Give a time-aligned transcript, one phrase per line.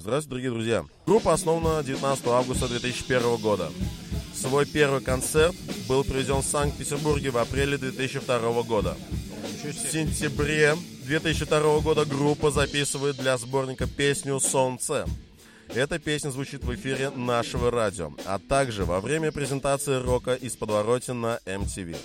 [0.00, 0.84] Здравствуйте, дорогие друзья.
[1.04, 3.70] Группа основана 19 августа 2001 года.
[4.34, 5.54] Свой первый концерт
[5.86, 8.96] был проведен в Санкт-Петербурге в апреле 2002 года.
[9.62, 10.74] В сентябре
[11.04, 15.04] 2002 года группа записывает для сборника песню «Солнце».
[15.74, 21.20] Эта песня звучит в эфире нашего радио, а также во время презентации рока из подворотен
[21.20, 21.98] на MTV.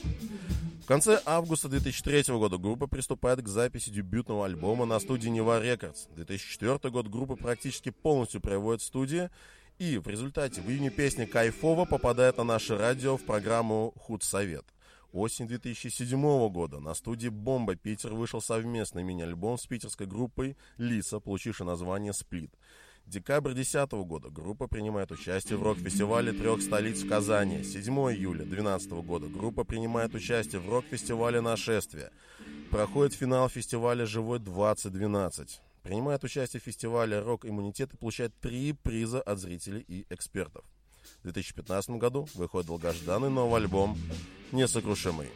[0.86, 6.06] В конце августа 2003 года группа приступает к записи дебютного альбома на студии Нева Рекордс.
[6.16, 9.32] 2004 год группа практически полностью проводит студии,
[9.80, 14.76] и в результате в июне песня «Кайфово» попадает на наше радио в программу «Худсовет».
[15.12, 21.66] Осень 2007 года на студии «Бомба» Питер вышел совместный мини-альбом с питерской группой «Лиса», получивший
[21.66, 22.54] название «Сплит».
[23.08, 27.64] Декабрь 2010 года группа принимает участие в рок-фестивале трех столиц в Казани.
[27.64, 32.10] 7 июля 2012 года группа принимает участие в рок-фестивале «Нашествие».
[32.72, 35.50] Проходит финал фестиваля «Живой 2012».
[35.84, 40.66] Принимает участие в фестивале «Рок-иммунитет» и получает три приза от зрителей и экспертов.
[41.20, 43.96] В 2015 году выходит долгожданный новый альбом
[44.52, 45.30] «Несокрушимый».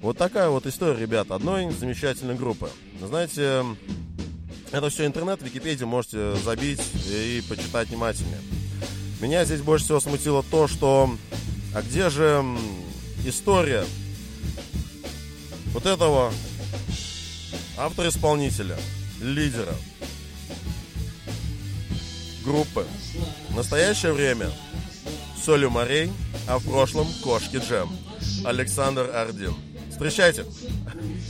[0.00, 2.70] Вот такая вот история, ребят, одной замечательной группы.
[3.00, 3.64] Знаете,
[4.72, 8.40] это все интернет, Википедия, можете забить и почитать внимательнее.
[9.20, 11.14] Меня здесь больше всего смутило то, что...
[11.74, 12.44] А где же
[13.24, 13.86] история
[15.72, 16.32] вот этого
[17.78, 18.76] автора-исполнителя,
[19.22, 19.74] лидера
[22.44, 22.86] группы?
[23.48, 24.50] В настоящее время
[25.42, 26.12] Солю морей,
[26.46, 27.90] а в прошлом Кошки Джем.
[28.44, 29.54] Александр Ардин.
[29.92, 30.44] Встречайте.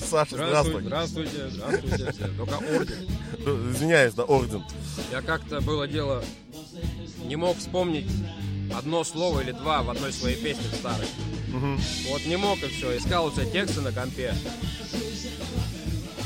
[0.08, 0.82] Саша, здравствуй.
[0.82, 2.12] Здравствуйте, здравствуйте.
[2.38, 3.08] Только орден.
[3.72, 4.64] Извиняюсь, да, орден.
[5.10, 6.24] Я как-то было дело,
[7.24, 8.10] не мог вспомнить
[8.74, 11.06] одно слово или два в одной своей песне старой.
[11.54, 11.80] Угу.
[12.10, 12.96] Вот не мог и все.
[12.96, 14.34] Искал у тебя тексты на компе.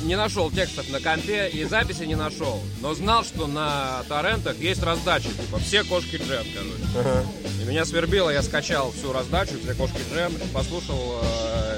[0.03, 2.61] Не нашел текстов на компе и записи не нашел.
[2.81, 5.31] Но знал, что на торрентах есть раздачи.
[5.31, 6.85] Типа все кошки джем, короче.
[6.97, 7.27] Ага.
[7.61, 11.76] И меня свербило, я скачал всю раздачу, все кошки джем, послушал э,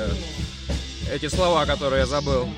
[1.12, 2.48] эти слова, которые я забыл.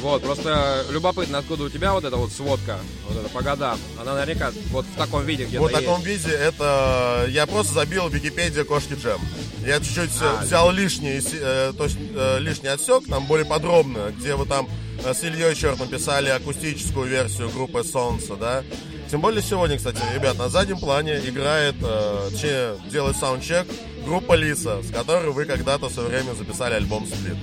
[0.00, 2.78] Вот, просто любопытно, откуда у тебя вот эта вот сводка,
[3.08, 3.78] вот это по годам.
[4.00, 6.24] Она наверняка вот в таком виде где-то Вот в таком есть.
[6.24, 7.26] виде это...
[7.28, 9.20] Я просто забил в Википедия кошки джем.
[9.66, 14.36] Я чуть-чуть А, взял лишний, э, то есть э, лишний отсек, там более подробно, где
[14.36, 14.68] вы там
[15.04, 18.62] э, с Ильей Черт написали акустическую версию группы Солнце, да.
[19.10, 23.66] Тем более сегодня, кстати, ребят, на заднем плане играет, э, точнее, делает саундчек
[24.04, 27.36] группа Лиса, с которой вы когда-то в свое время записали альбом Сплит.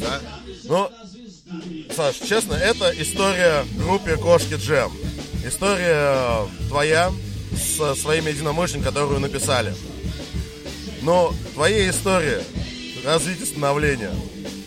[0.00, 0.20] Да?
[0.64, 0.90] Ну,
[1.94, 4.92] Саш, честно, это история группе Кошки Джем.
[5.44, 7.12] История твоя
[7.56, 9.74] со своими единомышленниками, которую написали.
[11.02, 12.38] Но твоей истории
[13.04, 14.12] развития становления,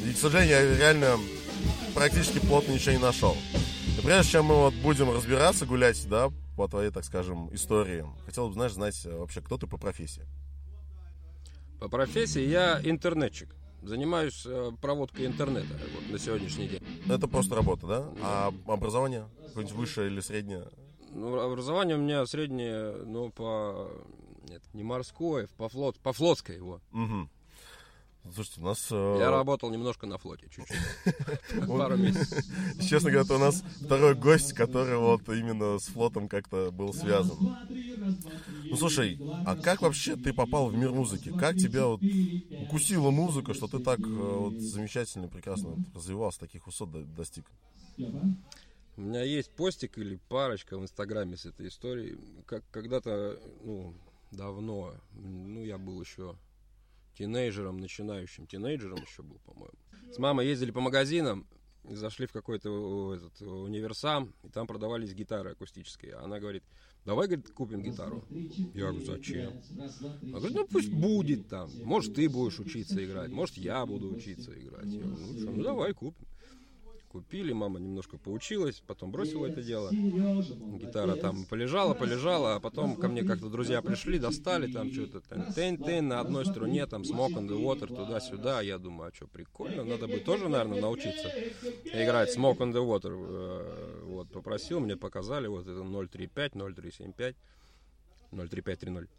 [0.08, 1.20] и, к сожалению, я реально
[1.94, 3.36] практически плотно ничего не нашел.
[4.00, 8.48] И прежде чем мы вот будем разбираться, гулять, да, по твоей, так скажем, истории, хотел
[8.48, 10.26] бы, знаешь, знать э, вообще, кто ты по профессии.
[11.82, 13.54] По профессии я интернетчик.
[13.82, 16.82] Занимаюсь э, проводкой интернета вот, на сегодняшний день.
[17.10, 18.10] Это просто работа, да?
[18.22, 19.26] А образование?
[19.48, 20.64] Какое-нибудь высшее или среднее?
[21.14, 23.92] Ну, образование у меня среднее, ну, по...
[24.48, 26.80] Нет, не морское, по, флот, по флотской его.
[26.94, 27.30] Угу.
[28.24, 28.88] Слушайте, у нас...
[28.92, 30.78] э, Я работал немножко на флоте, чуть-чуть.
[31.68, 32.44] Пару месяцев.
[32.80, 37.50] Честно говоря, у нас второй гость, который вот именно с флотом как-то был связан.
[38.70, 41.32] Ну слушай, а как вообще ты попал в мир музыки?
[41.32, 42.02] Как тебя вот
[42.58, 47.46] укусила музыка, что ты так э, вот замечательно, прекрасно развивался, таких высот до- достиг?
[48.98, 52.20] У меня есть постик или парочка в Инстаграме с этой историей.
[52.46, 53.94] Как когда-то, ну,
[54.32, 56.36] давно, ну, я был еще
[57.20, 59.78] тинейджером, начинающим тинейджером еще был, по-моему.
[60.12, 61.46] С мамой ездили по магазинам,
[61.84, 66.16] зашли в какой-то этот, универсам, и там продавались гитары акустические.
[66.16, 66.64] Она говорит,
[67.06, 68.24] давай, говорит, купим гитару.
[68.30, 69.62] Я говорю, зачем?
[70.24, 71.70] Она говорит, ну пусть будет там.
[71.84, 74.86] Может, ты будешь учиться играть, может, я буду учиться играть.
[74.86, 76.26] Я говорю, ну, ну давай купим.
[77.10, 79.90] Купили, мама немножко поучилась, потом бросила это дело.
[79.92, 85.22] Гитара там полежала, полежала, а потом ко мне как-то друзья пришли, достали там что-то,
[85.56, 88.62] тен-тен на одной струне, там Smoke on the Water, туда-сюда.
[88.62, 91.30] Я думаю, а что, прикольно, надо бы тоже, наверное, научиться
[91.86, 93.12] играть Smoke on the Water.
[93.12, 97.36] Э, Вот, попросил, мне показали, вот это 035, 0375,
[98.32, 99.10] 03530.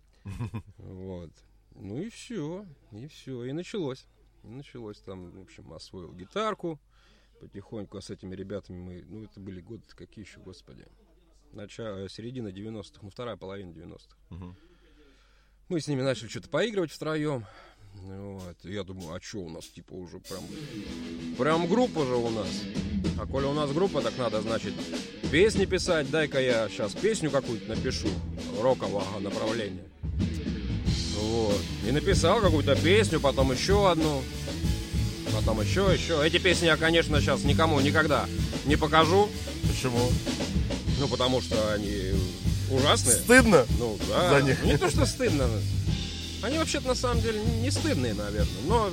[0.79, 1.31] Вот.
[1.75, 4.07] Ну и все, и все, и началось.
[4.45, 6.79] И началось там, в общем, освоил гитарку,
[7.41, 10.87] потихоньку а с этими ребятами мы, ну это были годы какие еще, господи,
[11.53, 14.17] начало, середина 90-х, ну вторая половина 90-х.
[14.31, 14.57] Мгм.
[15.69, 17.47] Мы с ними начали что-то поигрывать втроем,
[17.95, 18.57] Вот.
[18.65, 20.43] И я думаю, а что у нас, типа, уже прям...
[21.39, 22.63] Прям группа же у нас.
[23.19, 24.75] А коли у нас группа, так надо, значит,
[25.31, 26.11] песни писать.
[26.11, 28.09] Дай-ка я сейчас песню какую-то напишу
[28.61, 29.85] рокового направления.
[31.19, 31.61] Вот.
[31.87, 34.23] И написал какую-то песню, потом еще одну.
[35.41, 36.21] Потом еще, еще.
[36.27, 38.27] Эти песни я, конечно, сейчас никому никогда
[38.67, 39.31] не покажу.
[39.67, 40.11] Почему?
[40.99, 42.13] Ну, потому что они
[42.71, 43.17] ужасные.
[43.17, 43.65] Стыдно?
[43.79, 44.39] Ну, да.
[44.39, 44.63] За них.
[44.65, 45.49] Не то, что стыдно.
[46.43, 48.53] Они вообще-то на самом деле не стыдные, наверное.
[48.67, 48.91] Но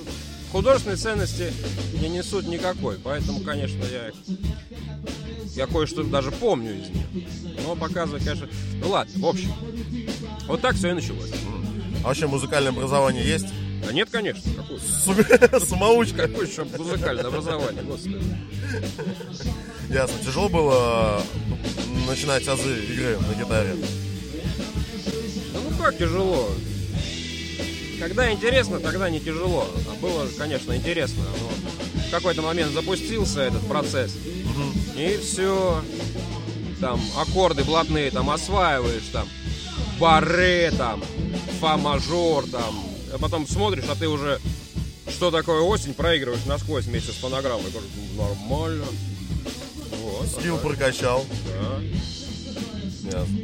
[0.53, 1.51] художественной ценности
[2.01, 2.97] не несут никакой.
[3.03, 4.15] Поэтому, конечно, я их...
[5.53, 7.27] Я кое-что даже помню из них.
[7.65, 8.47] Но показывать, конечно...
[8.81, 9.51] Ну ладно, в общем.
[10.47, 11.31] Вот так все и началось.
[12.05, 13.47] А вообще музыкальное образование есть?
[13.85, 14.43] Да нет, конечно.
[15.05, 16.27] Сука, Самоучка.
[16.27, 18.21] какое еще музыкальное образование, господи.
[19.89, 20.17] Ясно.
[20.25, 21.21] Тяжело было
[22.07, 23.75] начинать азы игры на гитаре?
[25.53, 26.49] Да ну как тяжело?
[27.99, 29.67] Когда интересно, тогда не тяжело.
[29.89, 31.23] А было, конечно, интересно.
[31.39, 34.13] Но в какой-то момент запустился этот процесс.
[34.95, 35.81] И все.
[36.79, 39.27] Там аккорды блатные там осваиваешь, там
[39.99, 41.03] бары, там
[41.59, 42.83] фа-мажор, там.
[43.13, 44.39] А потом смотришь, а ты уже
[45.09, 47.71] что такое осень проигрываешь насквозь вместе с фонограммой.
[47.71, 48.85] Говорю, «Ну, Нормально.
[50.03, 50.67] Вот, Скилл так.
[50.67, 51.25] прокачал.
[51.45, 53.17] Да.
[53.17, 53.37] Ясно.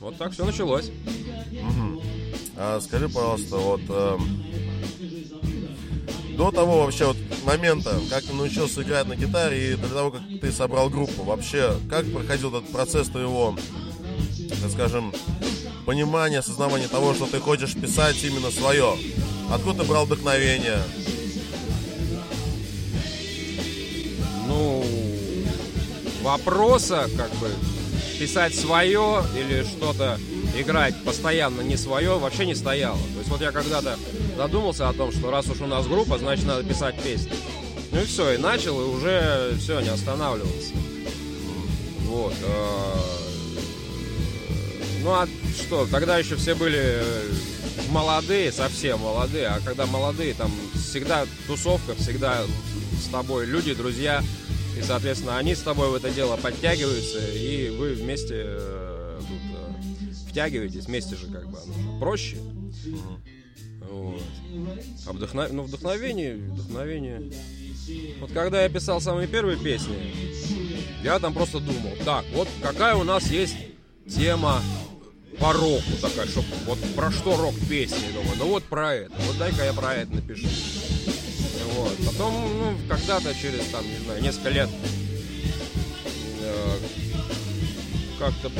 [0.00, 0.90] Вот так все началось.
[2.58, 4.44] А скажи, пожалуйста, вот эм,
[6.36, 10.22] до того вообще вот момента, как ты научился играть на гитаре и до того, как
[10.40, 13.56] ты собрал группу, вообще, как проходил этот процесс твоего,
[14.62, 15.12] так скажем,
[15.86, 18.98] понимания, осознавания того, что ты хочешь писать именно свое?
[19.50, 20.82] Откуда ты брал вдохновение?
[24.46, 24.84] ну,
[26.22, 27.50] вопроса, как бы,
[28.18, 30.18] писать свое или что-то
[30.56, 32.98] играть постоянно не свое, вообще не стояло.
[32.98, 33.98] То есть вот я когда-то
[34.36, 37.32] задумался о том, что раз уж у нас группа, значит надо писать песни.
[37.92, 40.72] Ну и все, и начал, и уже все, не останавливался.
[42.06, 42.34] Вот.
[42.42, 42.94] э,
[45.02, 47.30] Ну а что, тогда еще все были э,
[47.90, 52.44] молодые, совсем молодые, а когда молодые, там всегда тусовка, всегда
[53.02, 54.22] с тобой люди, друзья,
[54.78, 60.30] и, соответственно, они с тобой в это дело подтягиваются, и вы вместе э, тут э,
[60.30, 62.36] втягиваетесь, вместе же как бы оно проще.
[63.90, 64.22] Вот.
[65.06, 67.32] А вдохно- ну, вдохновение, вдохновение.
[68.20, 69.96] Вот когда я писал самые первые песни,
[71.02, 73.56] я там просто думал, так, вот какая у нас есть
[74.08, 74.60] тема
[75.40, 79.38] по року такая, чтобы вот про что рок песни, думаю, ну вот про это, вот
[79.38, 80.48] дай-ка я про это напишу.
[81.76, 81.96] Вот.
[82.06, 84.70] Потом, ну, когда-то через, там, не знаю, несколько лет
[86.40, 86.78] э,
[88.18, 88.50] как-то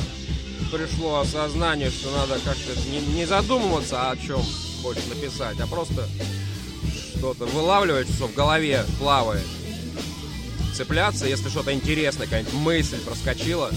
[0.71, 4.43] пришло осознание, что надо как-то не, не задумываться, о чем
[4.83, 6.09] хочешь написать, а просто
[7.17, 9.47] что-то вылавливать, что в голове плавает.
[10.75, 13.71] Цепляться, если что-то интересное, какая-нибудь мысль проскочила.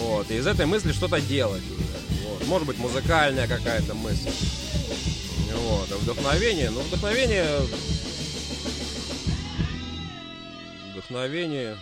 [0.00, 0.30] Вот.
[0.30, 1.62] И из этой мысли что-то делать.
[2.24, 2.46] Вот.
[2.46, 4.30] Может быть, музыкальная какая-то мысль.
[5.54, 5.92] Вот.
[5.92, 7.46] А вдохновение, ну, вдохновение...
[10.92, 11.76] Вдохновение...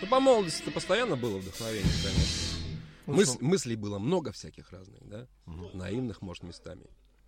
[0.00, 2.46] Ну, по молодости-то постоянно было вдохновение, конечно.
[3.06, 5.26] Мыс- мыслей было много всяких разных, да?
[5.72, 6.86] Наивных, может, местами.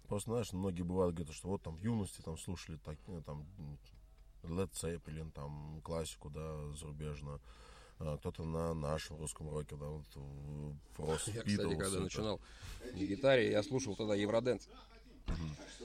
[0.08, 3.46] Просто, знаешь, многие бывают говорят, что вот там в юности там слушали так, ну, там
[4.42, 7.40] Led Zeppelin, там классику, да, зарубежную.
[8.00, 12.00] А кто-то на нашем русском роке, да, вот э, Фрост, Я, кстати, когда это.
[12.00, 12.40] начинал
[12.94, 14.68] на гитаре, я слушал тогда Евроденс.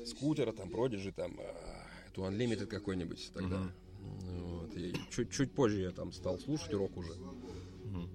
[0.06, 3.60] Скутера, там, Продиджи, там, а, эту Unlimited какой-нибудь тогда.
[4.00, 7.14] Ну, Вот, и чуть, чуть позже я там стал слушать рок уже.
[7.14, 8.08] Э,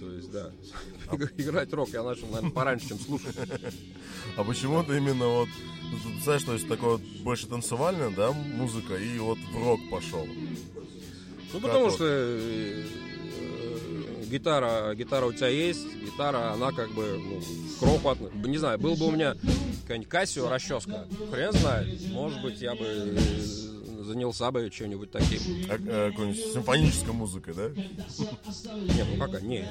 [0.00, 0.52] То есть, да,
[1.36, 3.36] играть рок я начал, наверное, пораньше, чем слушать.
[4.36, 5.48] А почему ты именно вот,
[6.04, 10.26] представляешь, то есть такое вот больше танцевальная, да, музыка, и вот в рок пошел.
[11.52, 11.94] Ну, потому вот?
[11.94, 12.84] что э,
[13.38, 17.40] э, гитара, гитара у тебя есть, гитара, она как бы, ну,
[17.78, 19.34] к року от- Не знаю, был бы у меня
[19.82, 21.88] какая-нибудь Кассио расческа, хрен знает.
[22.10, 23.18] Может быть, я бы э,
[24.04, 25.40] занялся бы чем-нибудь таким.
[25.68, 27.68] А, э, какой-нибудь симфонической музыкой, да?
[27.68, 29.68] Нет, ну какая, не.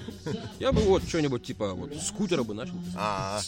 [0.60, 2.76] Я бы вот что-нибудь типа вот скутера бы начал.
[2.96, 3.42] А,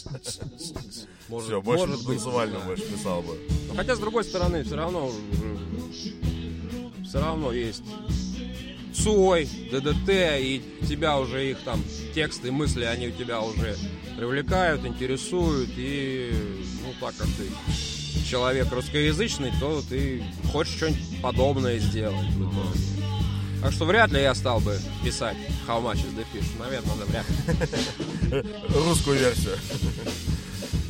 [1.28, 3.38] Может, все, больше может быть, танцевально больше писал бы.
[3.76, 5.10] Хотя, с другой стороны, все равно
[7.04, 7.82] все равно есть
[8.94, 11.82] Цой, ДДТ, и тебя уже их там
[12.14, 13.76] тексты, мысли, они у тебя уже
[14.16, 16.32] привлекают, интересуют, и
[16.84, 17.50] ну так как ты
[18.24, 22.80] человек русскоязычный, то ты хочешь что-нибудь подобное сделать в итоге.
[23.62, 26.46] Так что вряд ли я стал бы писать How much is the fish?
[26.58, 28.50] Наверное, да, вряд ли.
[28.74, 29.56] Русскую версию.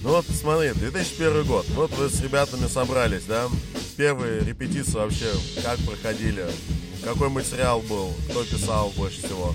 [0.02, 1.66] Ну вот смотри, 2001 год.
[1.70, 3.48] Вот вы с ребятами собрались, да?
[3.96, 5.30] Первые репетиции вообще
[5.62, 6.46] как проходили?
[7.04, 8.12] Какой материал был?
[8.30, 9.54] Кто писал больше всего?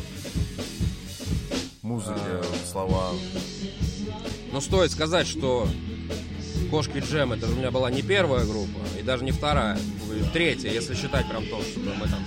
[1.81, 2.43] Музыки, А.
[2.71, 3.11] слова.
[4.51, 5.67] Ну, стоит сказать, что
[6.71, 9.77] Кошки Джем это же у меня была не первая группа, и даже не вторая,
[10.31, 12.25] третья, если считать прям то, что мы там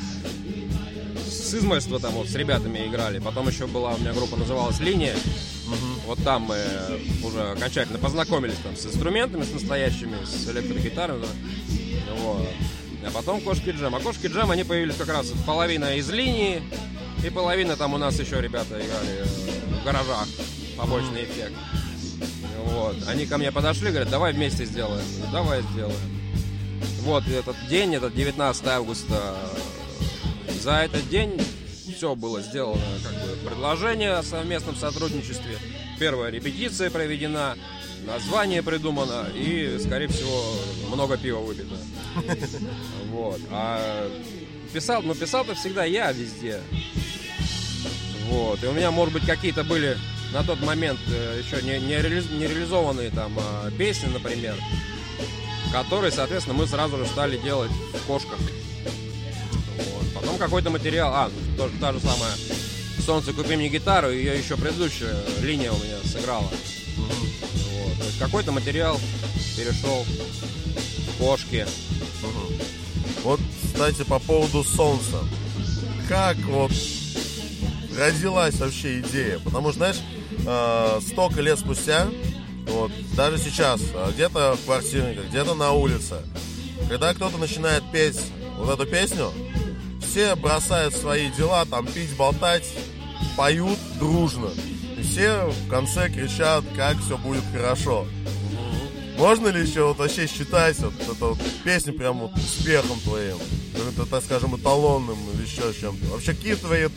[1.26, 3.21] с измольства там вот с ребятами играли.
[3.21, 5.14] Потом еще была у меня группа, называлась Линия.
[6.07, 6.59] Вот там мы
[7.23, 11.23] уже окончательно познакомились там с инструментами, с настоящими, с электрогитарами.
[11.23, 11.82] да.
[12.14, 12.49] Вот.
[13.07, 13.95] А потом Кошки Джем.
[13.95, 16.62] А Кошки Джем, они появились как раз половина из линии,
[17.25, 19.25] и половина там у нас еще ребята играли э,
[19.81, 20.26] в гаражах.
[20.76, 21.52] Побочный эффект.
[22.64, 22.97] Вот.
[23.09, 25.04] Они ко мне подошли, говорят, давай вместе сделаем.
[25.31, 25.97] Давай сделаем.
[27.02, 29.37] Вот этот день, этот 19 августа,
[30.61, 31.40] за этот день
[31.97, 35.59] все было сделано, как бы предложение о совместном сотрудничестве.
[35.99, 37.57] Первая репетиция проведена,
[38.07, 40.42] название придумано и, скорее всего,
[40.92, 41.76] много пива выпито.
[43.11, 43.40] Вот.
[43.50, 44.11] А
[44.73, 46.61] писал, ну писал-то всегда я везде.
[48.28, 48.62] Вот.
[48.62, 49.99] И у меня, может быть, какие-то были
[50.33, 54.57] на тот момент э, еще не, не, реали- не реализованные там э, песни, например,
[55.73, 58.38] которые, соответственно, мы сразу же стали делать в кошках.
[59.76, 60.14] Вот.
[60.14, 62.33] Потом какой-то материал, а, тоже та же самая
[63.04, 66.50] «Солнце, купи мне гитару», ее еще предыдущая линия у меня сыграла.
[66.97, 67.97] Вот.
[68.19, 68.99] Какой-то материал
[69.57, 71.66] перешел в кошки.
[73.23, 75.19] Вот, кстати, по поводу солнца.
[76.09, 76.73] Как вот
[77.97, 79.38] родилась вообще идея?
[79.38, 80.00] Потому что, знаешь,
[80.47, 82.09] э, столько лет спустя,
[82.67, 86.17] вот, даже сейчас, э, где-то в квартирниках, где-то на улице,
[86.88, 88.21] когда кто-то начинает петь
[88.59, 89.31] вот эту песню,
[90.00, 92.69] все бросают свои дела, там, пить, болтать,
[93.37, 94.50] поют дружно.
[94.99, 98.07] И все в конце кричат, как все будет хорошо.
[99.16, 103.37] Можно ли еще вот вообще считать вот эту вот песню прям вот успехом твоим?
[103.75, 106.07] Это, так скажем, эталонным или еще чем-то?
[106.07, 106.88] Вообще какие твои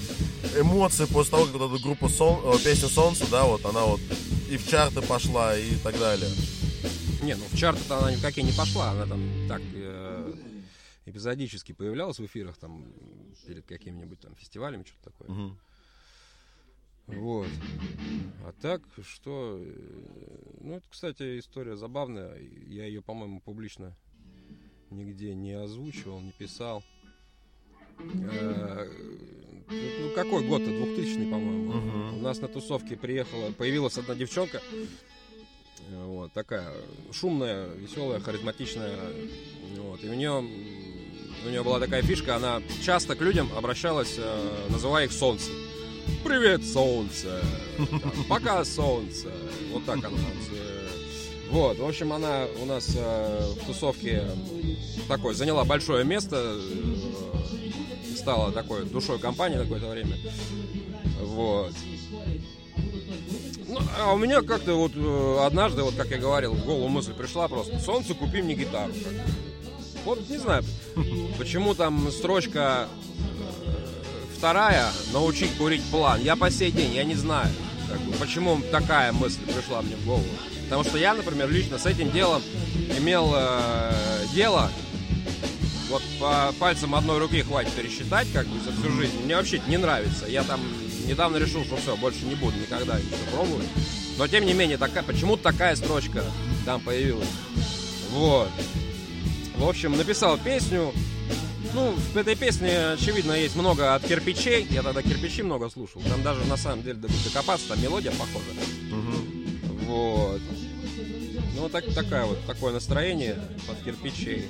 [0.58, 4.00] эмоции после того, как вот эта группа Сон, э, песня Солнце, да, вот она вот
[4.50, 6.30] и в чарты пошла и так далее.
[7.22, 10.34] Не, ну в чарты-то она никакие не пошла, она там так э,
[11.06, 12.86] эпизодически появлялась в эфирах там
[13.46, 15.30] перед какими-нибудь там фестивалями, что-то такое.
[15.30, 15.60] Мгм.
[17.08, 17.48] Вот.
[18.46, 19.60] А так, что...
[19.60, 22.38] э, Ну, это, кстати, история забавная.
[22.68, 23.96] Я ее, по-моему, публично
[24.90, 26.84] нигде не озвучивал, не писал.
[28.00, 28.88] Э,
[29.70, 30.70] Ну, какой год-то?
[30.70, 32.18] 2000 по-моему.
[32.18, 34.62] У нас на тусовке приехала, появилась одна девчонка.
[35.90, 36.72] э, Вот, такая
[37.12, 38.98] шумная, веселая, харизматичная.
[39.78, 40.32] Вот, и у нее,
[41.46, 44.20] у нее была такая фишка, она часто к людям обращалась,
[44.70, 45.52] называя их солнце.
[46.24, 47.42] Привет, солнце!
[48.30, 49.32] Пока, солнце!
[49.72, 50.88] Вот так э,
[51.50, 54.24] Вот, в общем, она у нас э, в тусовке
[55.08, 60.18] такой заняла большое место, э, стала такой душой компании на какое-то время.
[61.22, 61.74] Вот.
[63.68, 67.14] Ну, а у меня как-то вот э, однажды, вот как я говорил, в голову мысль
[67.14, 68.94] пришла просто, солнце, купи мне гитару.
[70.06, 70.64] Вот не знаю,
[71.38, 72.88] почему там строчка
[74.46, 76.22] вторая, научить курить план.
[76.22, 77.50] Я по сей день, я не знаю,
[77.90, 80.24] как бы, почему такая мысль пришла мне в голову.
[80.66, 82.44] Потому что я, например, лично с этим делом
[82.96, 83.92] имел э,
[84.36, 84.70] дело,
[85.90, 89.20] вот по пальцам одной руки хватит пересчитать, как бы, за всю жизнь.
[89.24, 90.28] Мне вообще не нравится.
[90.28, 90.62] Я там
[91.08, 93.68] недавно решил, что все, больше не буду никогда ничего пробовать.
[94.20, 96.24] Но, тем не менее, такая, почему-то такая строчка
[96.66, 97.30] там появилась.
[98.12, 98.52] Вот.
[99.58, 100.94] В общем, написал песню.
[101.76, 104.66] Ну, в этой песне, очевидно, есть много от кирпичей.
[104.72, 106.02] Я тогда кирпичи много слушал.
[106.10, 108.46] Там даже, на самом деле, до- докопаться, там мелодия похожа.
[108.90, 109.60] Мгм.
[109.86, 110.42] Вот.
[111.58, 114.46] Ну, так, такая вот, такое настроение под кирпичей.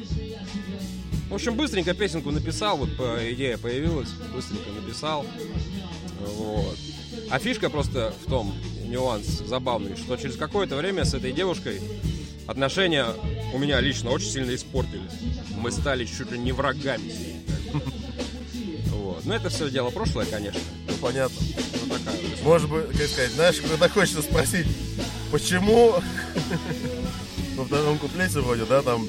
[1.29, 5.25] В общем, быстренько песенку написал, вот по- идея появилась, быстренько написал.
[6.19, 6.77] Вот.
[7.31, 8.53] А фишка просто в том,
[8.87, 11.81] нюанс забавный, что через какое-то время с этой девушкой
[12.47, 13.07] отношения
[13.53, 15.11] у меня лично очень сильно испортились.
[15.57, 17.11] Мы стали чуть ли не врагами.
[18.89, 19.25] Вот.
[19.25, 20.59] Но это все дело прошлое, конечно.
[20.87, 21.37] Ну, понятно.
[21.85, 24.67] Ну, такая вот Может быть, как сказать, знаешь, когда хочется спросить,
[25.31, 25.95] почему
[27.55, 29.07] во втором куплете вроде, да, там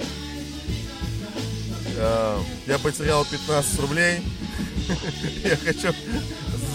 [1.96, 4.20] э, я потерял 15 рублей,
[5.44, 5.94] я хочу,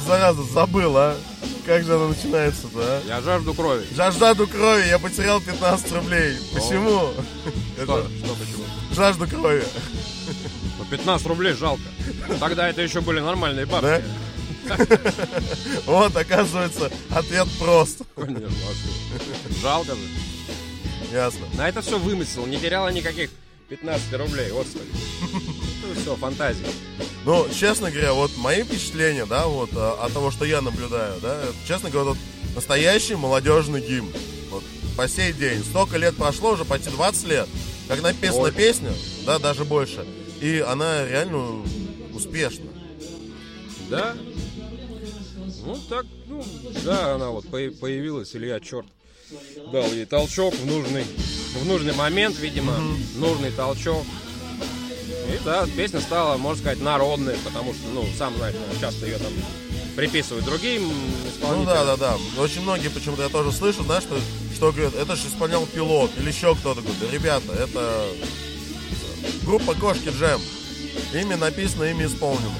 [0.05, 1.17] зараза, забыл, а,
[1.65, 3.01] как же она начинается-то, а?
[3.07, 3.85] Я жажду крови.
[3.95, 6.37] Жажду крови, я потерял 15 рублей.
[6.53, 7.11] Почему?
[7.13, 7.23] Что,
[7.77, 7.85] Это
[8.25, 8.65] что почему?
[8.93, 9.63] жажду крови.
[10.79, 11.83] Ну, 15 рублей жалко.
[12.39, 14.03] Тогда это еще были нормальные бабки.
[14.67, 14.77] Да?
[15.85, 18.01] Вот, оказывается, ответ прост.
[18.15, 18.49] Конечно?
[19.61, 20.01] Жалко же.
[21.11, 21.45] Ясно.
[21.55, 23.29] На это все вымысел, не теряла никаких
[23.69, 24.85] 15 рублей, вот стоит.
[26.01, 26.65] Все, фантазия.
[27.25, 31.39] Ну, честно говоря, вот мои впечатления, да, вот а, от того, что я наблюдаю, да,
[31.67, 32.17] честно говоря, вот
[32.55, 34.11] настоящий молодежный гимн.
[34.49, 34.63] Вот
[34.97, 35.63] по сей день.
[35.63, 37.47] Столько лет прошло, уже почти 20 лет,
[37.87, 38.51] как написана Ой.
[38.51, 38.91] песня,
[39.25, 40.05] да, даже больше.
[40.41, 41.63] И она реально
[42.13, 42.65] успешна.
[43.89, 44.15] Да?
[45.63, 46.43] Ну так, ну,
[46.83, 48.87] да, она вот по- появилась, Илья, черт,
[49.71, 51.05] дал ей толчок в нужный,
[51.59, 52.73] в нужный момент, видимо,
[53.15, 54.03] нужный толчок.
[55.33, 59.17] И да, песня стала, можно сказать, народной, потому что, ну, сам знаешь, ну, часто ее
[59.17, 59.31] там
[59.95, 61.65] приписывают другим Ну исполнителям.
[61.65, 62.41] да, да, да.
[62.41, 64.17] Очень многие почему-то я тоже слышу, знаешь, что,
[64.55, 66.81] что говорят, это же исполнял пилот или еще кто-то.
[66.81, 68.05] Говорит, «Да, ребята, это
[69.43, 70.41] группа Кошки Джем.
[71.13, 72.51] Ими написано, ими исполнено.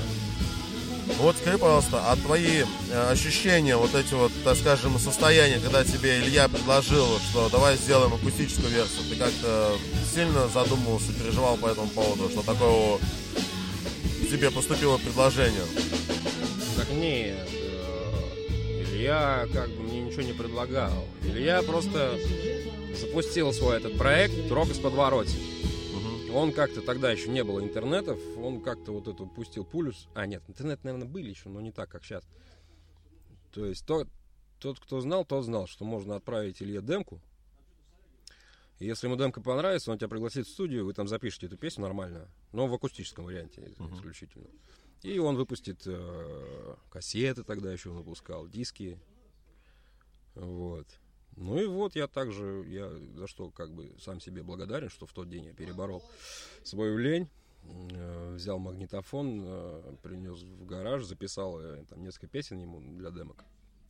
[1.20, 6.20] Вот скажи, пожалуйста, а твои э, ощущения, вот эти вот, так скажем, состояния, когда тебе
[6.20, 9.78] Илья предложил, что давай сделаем акустическую версию, ты как-то
[10.14, 13.00] сильно задумывался, переживал по этому поводу, что такого
[14.30, 15.66] тебе поступило предложение?
[16.78, 21.06] Так нет, э, Илья как бы мне ничего не предлагал.
[21.24, 22.18] Илья просто
[23.00, 25.38] запустил свой этот проект «Рок из подворотни».
[26.34, 29.92] Он как-то тогда еще не было интернетов, он как-то вот эту пустил пулю.
[29.94, 32.24] с- А, нет, интернет, наверное, были еще, но не так, как сейчас.
[33.52, 34.08] То есть тот,
[34.60, 37.20] тот, кто знал, тот знал, что можно отправить Илье демку.
[38.80, 41.84] И если ему демка понравится, он тебя пригласит в студию, вы там запишете эту песню
[41.84, 44.48] нормально, но в акустическом варианте исключительно.
[45.04, 49.00] И он выпустит э, кассеты тогда еще он выпускал, диски.
[50.36, 50.88] Вот.
[51.38, 55.14] Ну и вот я также, я за что как бы сам себе благодарен, что в
[55.14, 56.04] тот день я переборол
[56.64, 57.28] свою лень.
[57.94, 63.44] Э, взял магнитофон, э, принес в гараж, записал э, там несколько песен ему для демок.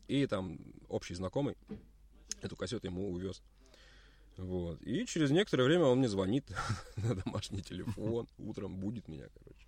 [0.08, 1.56] И там общий знакомый
[2.42, 3.42] эту кассету ему увез.
[4.38, 4.82] Вот.
[4.82, 6.46] И через некоторое время он мне звонит
[6.98, 8.28] на домашний телефон.
[8.38, 9.68] Утром будет меня, короче.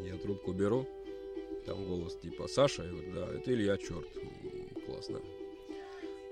[0.00, 0.88] Я трубку беру.
[1.66, 2.84] Там голос типа Саша.
[2.84, 4.08] Я говорю, да, это Илья, черт.
[4.86, 5.20] Классно.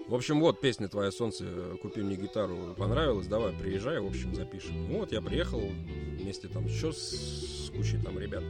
[0.09, 1.45] В общем, вот песня «Твое солнце,
[1.83, 4.91] купи мне гитару» понравилась, давай, приезжай, в общем, запишем.
[4.91, 8.43] Ну вот я приехал вместе там еще с кучей там ребят,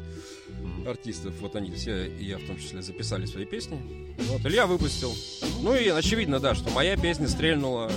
[0.86, 4.14] артистов, вот они все, и я в том числе, записали свои песни.
[4.30, 5.12] Вот Илья выпустил.
[5.60, 7.90] Ну и очевидно, да, что моя песня стрельнула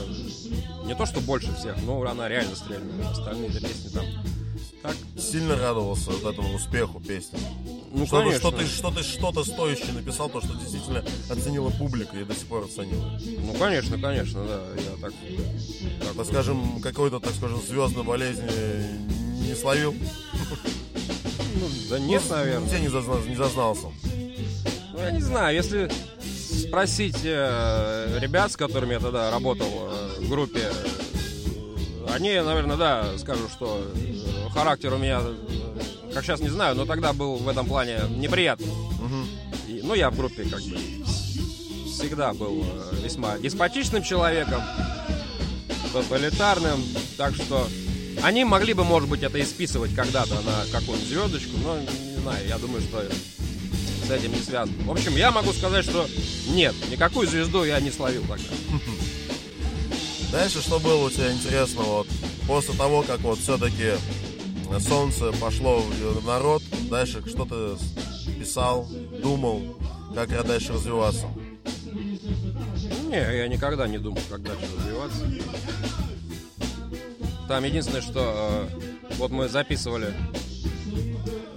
[0.85, 3.11] не то, что больше всех, но она реально стрельнула.
[3.11, 4.05] Остальные песни там
[5.31, 7.39] Сильно радовался вот этому успеху песни.
[7.93, 8.39] ну, что, конечно.
[8.39, 12.47] что ты что ты что-то стоящее написал, то, что действительно оценила публика и до сих
[12.47, 13.17] пор оценила.
[13.39, 15.13] Ну, конечно, конечно, да, я так...
[16.05, 18.43] так Так скажем, какой-то, так скажем, звездной болезни
[19.47, 19.95] не словил.
[21.55, 22.67] ну, да нет, наверное.
[22.67, 23.87] Где не, зазна- не зазнался.
[24.91, 25.89] Ну, я не знаю, если
[26.67, 30.69] спросить э, ребят, с которыми я тогда работал э, в группе,
[32.13, 33.81] они, наверное, да, скажут, что
[34.53, 35.21] характер у меня,
[36.13, 38.71] как сейчас не знаю, но тогда был в этом плане неприятный.
[39.67, 40.77] И, ну, я в группе как бы
[41.87, 44.61] всегда был э, весьма деспотичным человеком,
[45.93, 46.83] тоталитарным,
[47.17, 47.67] так что
[48.23, 52.47] они могли бы, может быть, это и списывать когда-то на какую-нибудь звездочку, но не знаю,
[52.47, 53.03] я думаю, что
[54.07, 54.83] с этим не связано.
[54.83, 56.07] В общем, я могу сказать, что
[56.49, 58.45] нет, никакую звезду я не словил тогда.
[60.31, 62.07] Дальше что было у тебя интересно вот
[62.47, 63.93] после того, как вот все-таки
[64.79, 68.87] солнце пошло в народ, дальше что ты писал,
[69.21, 69.77] думал,
[70.15, 71.27] как дальше развиваться?
[73.09, 75.25] Не, я никогда не думал, как дальше развиваться.
[77.47, 80.13] Там единственное, что э, вот мы записывали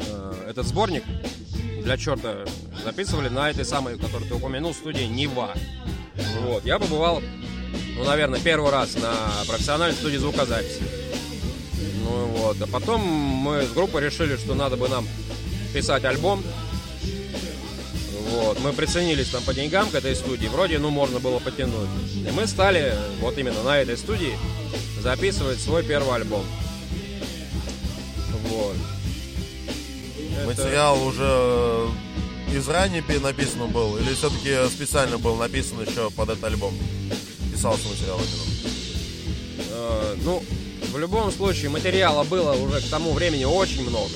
[0.08, 1.04] э, этот сборник
[1.84, 2.44] для черта
[2.84, 5.54] записывали на этой самой, которую ты упомянул, студии Нева.
[6.42, 7.22] Вот, я побывал,
[7.96, 9.12] ну, наверное, первый раз на
[9.46, 11.03] профессиональной студии звукозаписи.
[12.04, 15.06] Ну вот, а потом мы с группой решили, что надо бы нам
[15.72, 16.42] писать альбом.
[18.30, 21.88] Вот, мы приценились там по деньгам к этой студии, вроде, ну, можно было потянуть.
[22.14, 24.36] И мы стали вот именно на этой студии
[25.00, 26.44] записывать свой первый альбом.
[28.48, 28.76] Вот.
[30.36, 31.88] Это- Материал уже
[32.52, 36.74] из ранее пе- написан был, или все-таки специально был написан еще под этот альбом?
[37.52, 38.70] Писался материал именно.
[39.70, 40.42] Э, ну,
[40.94, 44.14] в любом случае, материала было уже к тому времени очень много.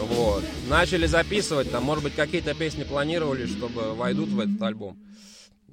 [0.00, 0.42] Вот.
[0.70, 4.98] Начали записывать, там, может быть, какие-то песни планировали, чтобы войдут в этот альбом.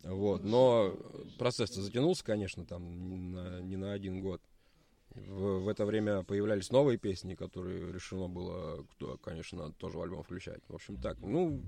[0.04, 0.44] Вот.
[0.44, 0.94] Но
[1.40, 4.42] процесс затянулся, конечно, там на, не на один год.
[5.12, 10.24] В, в это время появлялись новые песни, которые решено было, кто, конечно, тоже в альбом
[10.24, 10.60] включать.
[10.68, 11.64] В общем, так, ну,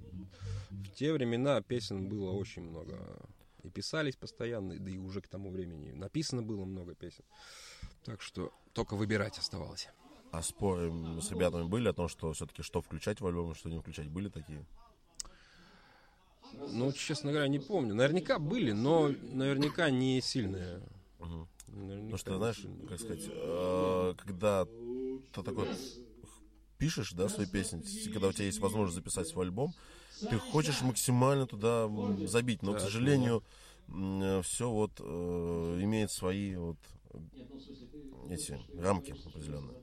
[0.72, 2.98] в те времена песен было очень много.
[3.64, 7.24] и писались постоянно, да и уже к тому времени написано было много песен.
[8.08, 9.90] Так что только выбирать оставалось.
[10.32, 10.90] А споры
[11.22, 14.08] с ребятами были о том, что все-таки что включать в альбом, что не включать?
[14.08, 14.66] Были такие?
[16.54, 17.94] Ну, честно говоря, не помню.
[17.94, 20.82] Наверняка были, но наверняка не сильные.
[21.20, 21.48] Угу.
[21.68, 25.68] Ну что, знаешь, как сказать, э, когда ты такой
[26.78, 29.74] пишешь, да, свои песни, когда у тебя есть возможность записать свой альбом,
[30.22, 31.90] ты хочешь максимально туда
[32.26, 33.44] забить, но, к сожалению,
[34.44, 36.78] все вот э, имеет свои вот
[38.32, 39.78] эти рамки определенные.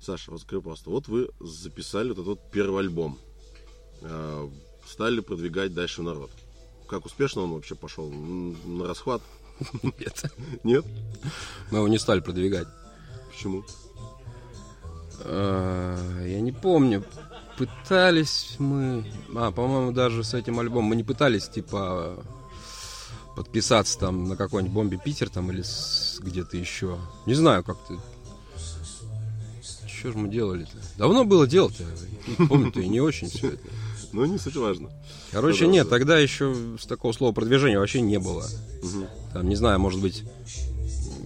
[0.00, 3.18] Саша, вот скажи просто, вот вы записали вот этот первый альбом,
[4.02, 4.48] э,
[4.86, 6.30] стали продвигать дальше народ.
[6.88, 8.10] Как успешно он вообще пошел?
[8.10, 9.22] На расхват?
[9.82, 10.24] Нет.
[10.64, 10.84] Нет?
[11.70, 12.68] Мы его не стали продвигать.
[13.30, 13.64] Почему?
[15.24, 17.04] А, я не помню.
[17.56, 19.04] Пытались мы...
[19.34, 22.24] А, по-моему, даже с этим альбомом мы не пытались, типа,
[23.38, 25.62] подписаться там на какой-нибудь бомбе Питер там или
[26.20, 26.98] где-то еще.
[27.24, 27.96] Не знаю, как ты.
[29.86, 30.76] Что же мы делали-то?
[30.96, 31.84] Давно было дело-то.
[32.48, 33.68] Помню-то и не очень все это.
[34.12, 34.90] Ну, не суть важно.
[35.30, 38.44] Короче, нет, тогда еще с такого слова продвижения вообще не было.
[39.32, 40.24] Там, не знаю, может быть,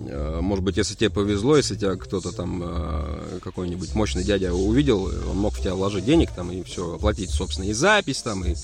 [0.08, 5.04] э, может быть, если тебе повезло, если тебя кто-то там, э, какой-нибудь мощный дядя увидел,
[5.30, 8.54] он мог в тебя вложить денег там и все, оплатить, собственно, и запись там, и,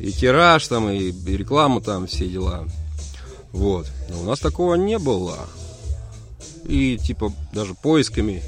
[0.00, 2.66] и тираж там, и, рекламу там, все дела.
[3.52, 3.86] Вот.
[4.10, 5.38] Но у нас такого не было.
[6.64, 8.42] И, типа, даже поисками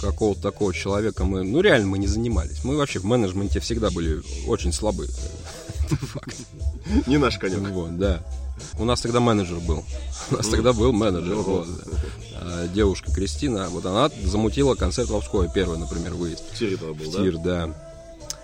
[0.00, 2.64] какого-то такого человека мы, ну, реально мы не занимались.
[2.64, 5.06] Мы вообще в менеджменте всегда были очень слабы.
[5.88, 6.36] Факт.
[7.06, 7.60] Не наш конек.
[7.70, 8.24] Вот, да.
[8.78, 9.84] У нас тогда менеджер был.
[10.30, 11.34] У нас тогда был менеджер.
[11.34, 11.68] Вот.
[12.34, 16.42] А девушка Кристина, вот она замутила концерт в Обскове, первый, например, выезд.
[16.58, 17.74] Тогда был, Тир, да?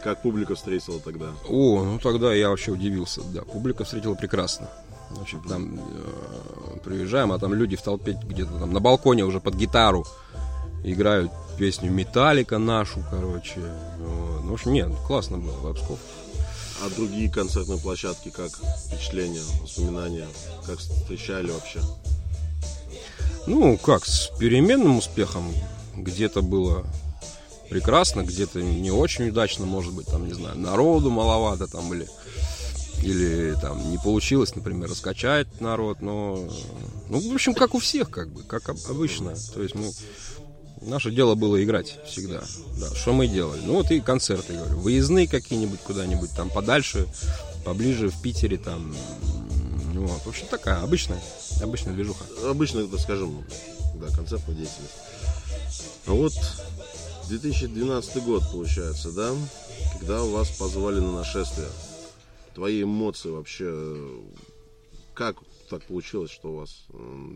[0.02, 1.26] Как публика встретила тогда?
[1.48, 3.42] О, ну тогда я вообще удивился, да.
[3.42, 4.68] Публика встретила прекрасно.
[5.10, 9.56] Значит, там э, приезжаем, а там люди в толпе где-то там на балконе уже под
[9.56, 10.06] гитару
[10.84, 13.60] играют песню Металлика нашу, короче.
[13.98, 14.44] Вот.
[14.44, 15.98] Ну, в общем, нет, классно было в Обсков.
[16.82, 18.50] А другие концертные площадки, как
[18.86, 20.26] впечатления, воспоминания,
[20.64, 21.80] как встречали вообще?
[23.46, 25.44] Ну, как, с переменным успехом.
[25.96, 26.86] Где-то было
[27.70, 32.06] прекрасно, где-то не очень удачно, может быть, там, не знаю, народу маловато там или
[33.02, 36.50] или там не получилось, например, раскачать народ, но,
[37.09, 39.35] ну, в общем, как у всех, как бы, как обычно.
[39.54, 39.90] То есть мы
[40.80, 42.42] Наше дело было играть всегда.
[42.78, 43.61] Да, что мы делали?
[43.64, 44.78] Ну вот и концерты, говорю.
[44.78, 47.06] Выездные какие-нибудь куда-нибудь там подальше,
[47.64, 48.94] поближе в Питере там.
[49.92, 50.22] Ну, вот.
[50.22, 51.20] В общем, такая обычная,
[51.62, 52.24] обычная движуха.
[52.48, 53.44] Обычно, это, скажем,
[53.96, 54.94] да, концертная деятельность.
[56.06, 56.33] А вот
[57.30, 59.32] 2012 год, получается, да?
[59.98, 61.68] Когда вас позвали на нашествие.
[62.54, 63.96] Твои эмоции вообще,
[65.14, 65.36] как
[65.68, 66.84] так получилось, что у вас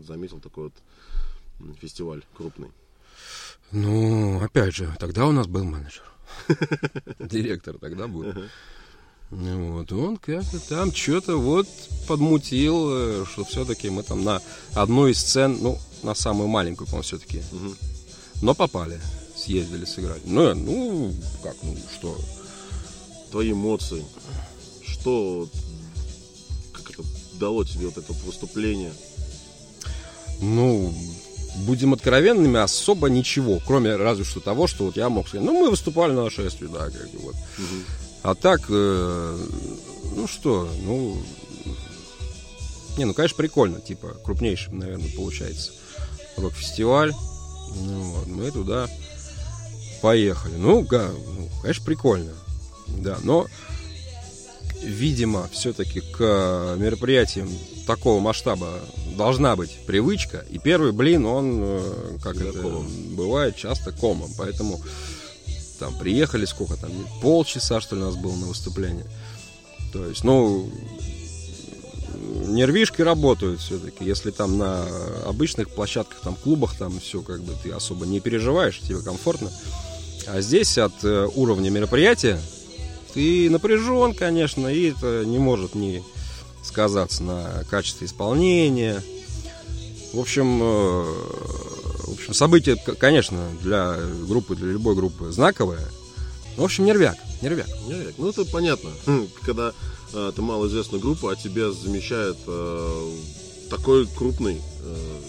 [0.05, 2.71] заметил такой вот фестиваль крупный?
[3.71, 6.03] Ну, опять же, тогда у нас был менеджер.
[7.19, 8.33] Директор тогда был.
[9.31, 11.67] Вот, он как-то там что-то вот
[12.07, 14.39] подмутил, э, что все-таки мы там на
[14.73, 17.41] одну из сцен, ну, на самую маленькую, по-моему, все-таки.
[18.41, 18.99] Но попали,
[19.45, 20.21] съездили, сыграли.
[20.25, 22.17] Ну, ну, как, ну, что?
[23.31, 24.03] Твои эмоции.
[24.85, 25.47] Что,
[26.73, 27.03] как это
[27.39, 28.93] дало тебе вот это выступление?
[30.41, 30.93] Ну,
[31.65, 35.69] будем откровенными, особо ничего, кроме разве что того, что вот я мог сказать, ну, мы
[35.69, 37.35] выступали на шествии, да, как бы вот.
[37.35, 37.83] Угу.
[38.23, 39.47] А так, э,
[40.15, 41.21] ну что, ну,
[42.97, 45.71] не, ну, конечно, прикольно, типа, крупнейший, наверное, получается
[46.37, 47.13] рок-фестиваль,
[47.75, 48.89] ну, вот, мы туда
[50.01, 50.55] поехали.
[50.55, 52.33] Ну, да, ну, конечно, прикольно,
[52.87, 53.47] да, но,
[54.83, 57.49] видимо, все-таки к мероприятиям
[57.85, 58.79] такого масштаба
[59.15, 60.45] должна быть привычка.
[60.49, 64.31] И первый блин, он, э, как это бывает, часто комом.
[64.37, 64.81] Поэтому
[65.79, 69.05] там приехали сколько там, полчаса, что ли, у нас было на выступление.
[69.93, 70.69] То есть, ну,
[72.47, 74.03] нервишки работают все-таки.
[74.05, 74.85] Если там на
[75.25, 79.51] обычных площадках, там, клубах, там все как бы ты особо не переживаешь, тебе комфортно.
[80.27, 82.39] А здесь от э, уровня мероприятия
[83.13, 86.03] ты напряжен, конечно, и это не может не
[86.63, 89.01] сказаться на качестве исполнения.
[90.13, 91.05] В общем, э,
[92.07, 95.87] в общем, событие, конечно, для группы, для любой группы знаковое.
[96.57, 97.67] В общем, нервяк, нервяк.
[97.87, 98.13] Нервяк.
[98.17, 98.89] Ну, это понятно.
[99.45, 99.73] Когда э,
[100.35, 103.11] ты малоизвестная группа, а тебя замещает э,
[103.69, 105.25] такой крупный э,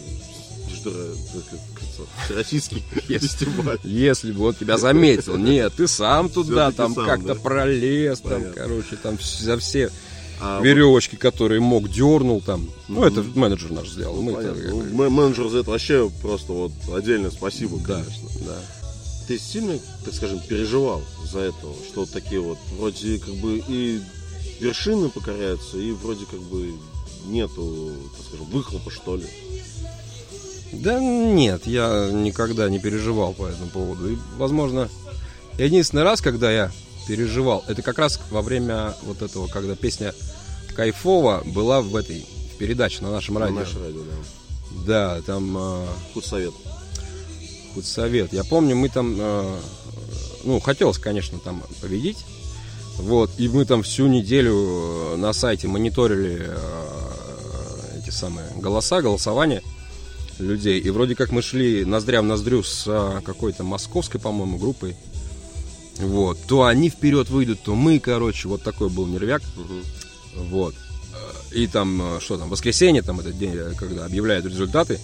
[2.30, 3.78] российский фестиваль.
[3.82, 5.36] Если бы он тебя заметил.
[5.36, 9.90] Нет, ты сам туда там как-то пролез, там, короче, там за все
[10.38, 12.68] а веревочки, которые мог, дернул там.
[12.88, 14.22] Ну, это менеджер наш сделал.
[14.28, 18.28] Это, ну, менеджер за это вообще просто вот отдельно спасибо, да, конечно.
[18.46, 18.58] Да.
[19.28, 24.00] Ты сильно, так скажем, переживал за это, что такие вот вроде как бы и
[24.60, 26.74] вершины покоряются, и вроде как бы
[27.26, 29.26] нету, так скажем, выхлопа, что ли?
[30.72, 34.12] Да нет, я никогда не переживал по этому поводу.
[34.12, 34.88] И, возможно,
[35.58, 36.72] единственный раз, когда я
[37.06, 40.12] переживал, это как раз во время вот этого, когда песня
[40.74, 43.54] Кайфова была в этой в передаче на нашем радио.
[43.54, 44.16] На наше радио, да.
[44.86, 45.56] Да, там...
[45.56, 46.54] Э, худсовет.
[47.74, 48.32] Худсовет.
[48.32, 49.16] Я помню, мы там...
[49.18, 49.58] Э,
[50.44, 52.18] ну, хотелось, конечно, там победить.
[52.98, 59.62] Вот, и мы там всю неделю э, на сайте мониторили э, эти самые голоса, голосование
[60.38, 60.80] людей.
[60.80, 64.96] И вроде как мы шли ноздря в ноздрю с э, какой-то московской, по-моему, группой.
[65.98, 66.38] Вот.
[66.46, 69.42] То они вперед выйдут, то мы, короче, вот такой был нервяк.
[70.34, 70.74] Вот.
[71.52, 74.98] И там, что там, воскресенье, там этот день, когда объявляют результаты.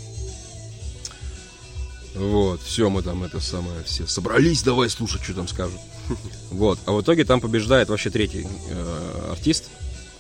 [2.15, 5.81] Вот, все, мы там это самое, все собрались, давай слушать, что там скажут.
[6.51, 9.71] Вот, а в итоге там побеждает вообще третий э, артист,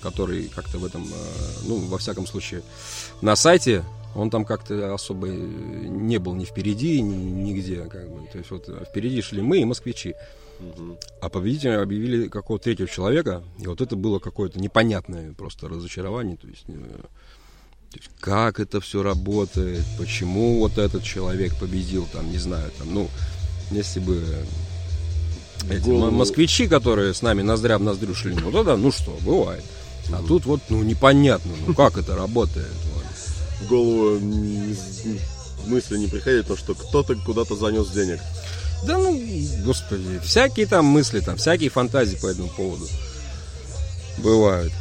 [0.01, 2.63] который как-то в этом, э, ну, во всяком случае,
[3.21, 8.27] на сайте он там как-то особо не был ни впереди, ни нигде, как бы.
[8.31, 10.15] То есть вот впереди шли мы и москвичи.
[11.21, 16.37] А победителем объявили какого-то третьего человека, и вот это было какое-то непонятное просто разочарование.
[16.37, 17.01] То есть, э,
[17.93, 22.93] то есть как это все работает, почему вот этот человек победил, там, не знаю, там,
[22.93, 23.11] ну,
[23.71, 24.25] если бы
[25.69, 29.63] эти москвичи, которые с нами ноздря в ноздрю шли, ну тогда, ну что, бывает.
[30.11, 30.27] А угу.
[30.27, 32.73] тут вот, ну, непонятно, ну, как это работает.
[32.95, 33.05] Вот.
[33.61, 34.19] В голову
[35.67, 38.21] мысли не приходит, то, что кто-то куда-то занес денег.
[38.87, 39.21] Да ну,
[39.65, 42.89] господи, всякие там мысли, там, всякие фантазии по этому поводу
[44.19, 44.73] бывают.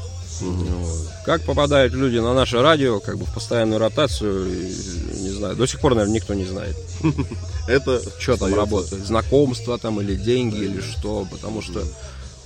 [1.25, 5.79] Как попадают люди на наше радио, как бы в постоянную ротацию, не знаю, до сих
[5.79, 6.75] пор, наверное, никто не знает.
[7.67, 11.83] Это что там работает, знакомство там или деньги или что, потому что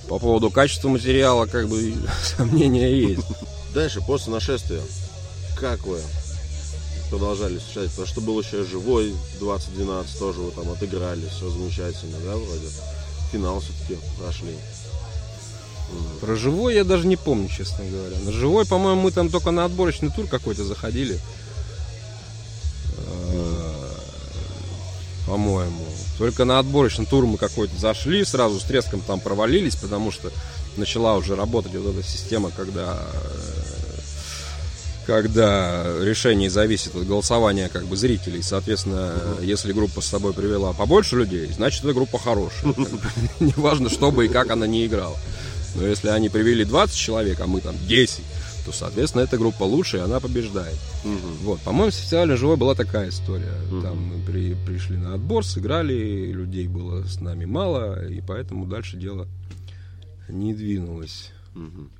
[0.08, 1.94] по поводу качества материала как бы
[2.36, 3.26] сомнения есть.
[3.74, 4.80] Дальше, после нашествия,
[5.58, 5.98] как вы
[7.10, 7.90] продолжали встречать?
[7.90, 12.68] Потому что был еще живой 2012, тоже вы там отыграли, все замечательно, да, вроде?
[13.32, 14.54] Финал все-таки прошли.
[16.20, 18.16] Про живой я даже не помню, честно говоря.
[18.24, 21.18] На живой, по-моему, мы там только на отборочный тур какой-то заходили.
[22.98, 23.88] Э,
[25.26, 25.84] по-моему.
[26.18, 30.32] Только на отборочный тур мы какой-то зашли, сразу с треском там провалились, потому что
[30.76, 32.98] начала уже работать вот эта система, когда
[35.06, 38.42] когда решение зависит от голосования как бы зрителей.
[38.42, 42.74] Соответственно, если группа с собой привела побольше людей, значит, эта группа хорошая.
[43.40, 45.16] Неважно, что бы и как она не играла.
[45.76, 48.22] Но если они привели 20 человек, а мы там 10,
[48.64, 50.76] то, соответственно, эта группа лучше, и она побеждает.
[51.04, 51.28] Угу.
[51.42, 53.52] Вот, по-моему, с фестиваля «Живой» была такая история.
[53.70, 53.82] Угу.
[53.82, 58.96] Там мы при, пришли на отбор, сыграли, людей было с нами мало, и поэтому дальше
[58.96, 59.28] дело
[60.28, 61.30] не двинулось.
[61.54, 61.90] Угу.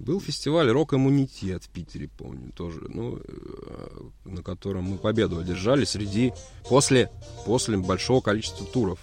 [0.00, 5.84] Был фестиваль «Рок Иммунитет» в Питере, помню, тоже, ну, э, на котором мы победу одержали
[5.84, 6.32] среди,
[6.68, 7.10] после,
[7.44, 9.00] после большого количества туров.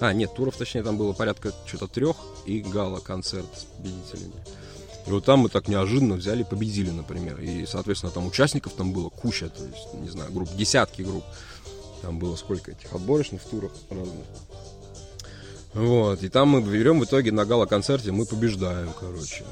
[0.00, 4.32] А, нет, туров, точнее, там было порядка что-то трех и гала-концерт с победителями.
[5.06, 7.38] И вот там мы так неожиданно взяли победили, например.
[7.40, 11.24] И, соответственно, там участников там было куча, то есть, не знаю, групп, десятки групп.
[12.02, 14.26] Там было сколько этих отборочных туров разных.
[15.74, 19.44] Вот, и там мы берем в итоге на гала-концерте, мы побеждаем, короче.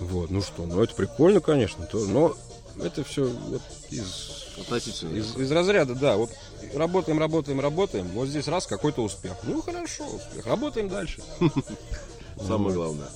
[0.00, 2.36] Вот, ну что, ну это прикольно, конечно, то, но
[2.82, 5.16] это все вот из Относительно.
[5.16, 6.30] Из, из разряда, да, вот
[6.74, 9.32] работаем, работаем, работаем, вот здесь раз какой-то успех.
[9.42, 11.22] Ну хорошо, успех, работаем дальше.
[12.46, 13.08] Самое главное.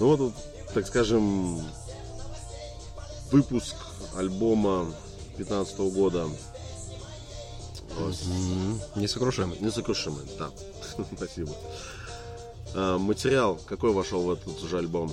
[0.00, 0.34] Ну вот,
[0.74, 1.62] так скажем,
[3.30, 3.76] выпуск
[4.16, 4.92] альбома
[5.36, 6.28] 15 года.
[8.96, 9.58] Несокрушимый.
[9.60, 10.50] Несокрушимый, да.
[11.16, 11.52] Спасибо.
[12.74, 15.12] А, материал какой вошел в этот же альбом?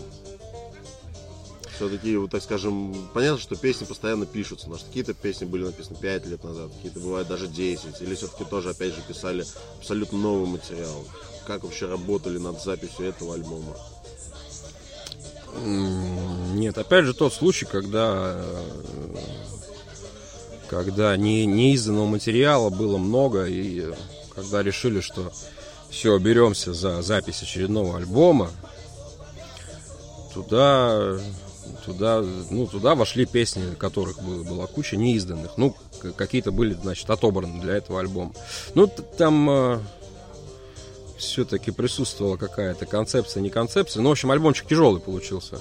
[1.80, 5.98] Все-таки, вот, так скажем, понятно, что песни постоянно пишутся, потому что какие-то песни были написаны
[5.98, 9.46] 5 лет назад, какие-то бывают даже 10, или все-таки тоже, опять же, писали
[9.80, 11.06] абсолютно новый материал.
[11.48, 13.78] Как вообще работали над записью этого альбома?
[16.54, 18.44] Нет, опять же тот случай, когда
[20.68, 23.86] когда не, неизданного материала было много, и
[24.36, 25.32] когда решили, что
[25.90, 28.52] все, беремся за запись очередного альбома,
[30.34, 31.18] туда
[31.86, 35.58] Туда, ну, туда вошли песни, которых было, была куча неизданных.
[35.58, 35.76] Ну,
[36.16, 38.34] какие-то были, значит, отобраны для этого альбома.
[38.76, 39.80] Ну, там э,
[41.18, 44.02] все-таки присутствовала какая-то концепция, не концепция.
[44.02, 45.60] Ну, в общем, альбомчик тяжелый получился.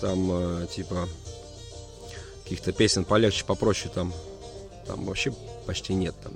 [0.00, 1.08] Там, э, типа,
[2.42, 4.12] каких-то песен полегче, попроще там,
[4.86, 5.32] там вообще
[5.66, 6.14] почти нет.
[6.22, 6.32] Там.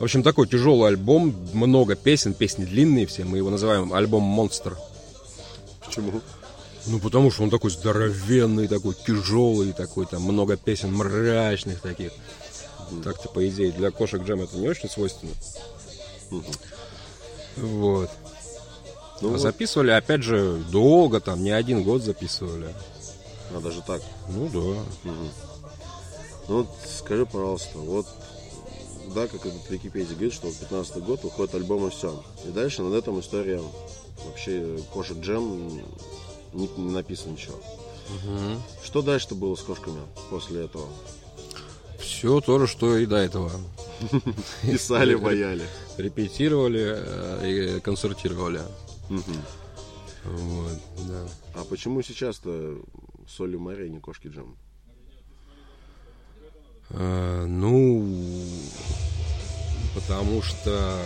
[0.00, 3.24] В общем, такой тяжелый альбом, много песен, песни длинные все.
[3.24, 4.76] Мы его называем альбом «Монстр».
[5.84, 6.20] Почему?
[6.86, 12.12] Ну, потому что он такой здоровенный, такой тяжелый, такой там много песен мрачных таких.
[13.04, 15.32] Так-то, по идее, для кошек джем это не очень свойственно.
[17.56, 18.10] Вот.
[19.20, 19.40] Ну, А вот.
[19.40, 22.74] записывали, опять же, долго, там, не один год записывали.
[23.54, 24.02] А, даже так.
[24.28, 25.10] Ну да.
[26.48, 26.68] Ну вот
[26.98, 28.06] скажи, пожалуйста, вот
[29.14, 32.22] да, как этот Википедия говорит, что в 15 год выходит альбом и все.
[32.44, 33.60] И дальше над этом история
[34.26, 35.82] вообще кошек джем
[36.52, 37.60] не, не написано ничего.
[38.82, 40.88] Что дальше-то было с кошками после этого?
[41.98, 43.50] Все то же, что и до этого.
[44.62, 45.64] Писали, бояли.
[45.96, 48.60] Репетировали э, и концертировали.
[49.08, 49.36] Мгм.
[50.24, 51.28] Вот, да.
[51.54, 52.80] А почему сейчас-то
[53.28, 54.56] солью морей, не кошки джем?
[56.90, 58.06] Э, ну,
[59.94, 61.00] потому что...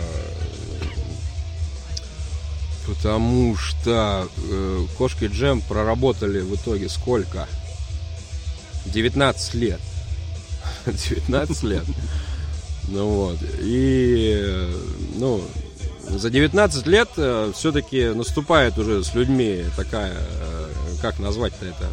[2.87, 7.47] Потому что э, Кошки Джем проработали в итоге сколько?
[8.85, 9.81] 19 лет.
[10.85, 11.83] 19 лет.
[12.87, 13.37] Ну вот.
[13.59, 14.73] И, э,
[15.15, 15.41] ну,
[16.07, 17.09] за 19 лет
[17.53, 20.67] все-таки наступает уже с людьми такая, э,
[21.01, 21.89] как назвать-то это?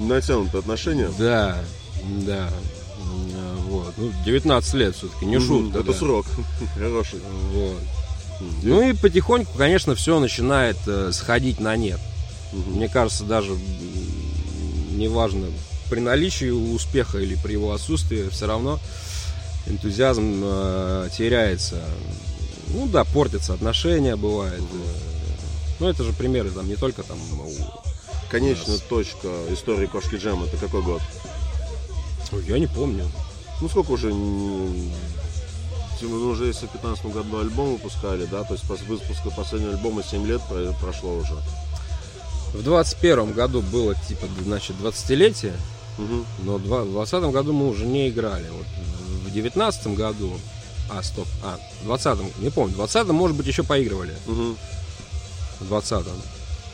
[0.00, 1.10] Натянутые отношения?
[1.18, 1.56] Да,
[2.26, 2.48] да.
[2.48, 3.94] М, Вот.
[3.96, 5.78] Ну, 19 лет все-таки, не шутка.
[5.78, 5.98] Это да.
[5.98, 6.26] срок.
[6.74, 7.20] Хороший.
[7.52, 7.78] Вот.
[8.62, 12.00] Ну и потихоньку, конечно, все начинает э, сходить на нет.
[12.52, 13.52] Мне кажется, даже
[14.90, 15.46] неважно,
[15.90, 18.78] при наличии успеха или при его отсутствии, все равно
[19.66, 21.80] энтузиазм э, теряется.
[22.68, 24.60] Ну да, портятся отношения, бывает.
[24.60, 25.12] э.
[25.80, 27.18] Ну это же примеры там не только там
[28.30, 31.02] Конечная точка истории кошки джем это какой год?
[32.46, 33.04] Я не помню.
[33.60, 34.12] Ну сколько уже
[36.00, 39.72] м, ну, уже если в 15 году альбом выпускали, да, то есть после выпуска последнего
[39.72, 41.34] альбома 7 лет про- прошло уже.
[42.54, 45.54] В 21 году было типа, значит, 20-летие,
[45.98, 46.26] Мгм.
[46.44, 48.46] но в 20 году мы уже не играли.
[48.50, 48.66] Вот
[49.26, 50.32] в 19 году,
[50.90, 54.14] а, стоп, а, в 20 не помню, в 20 может быть, еще поигрывали.
[54.26, 54.56] Мгм.
[55.60, 56.06] В 20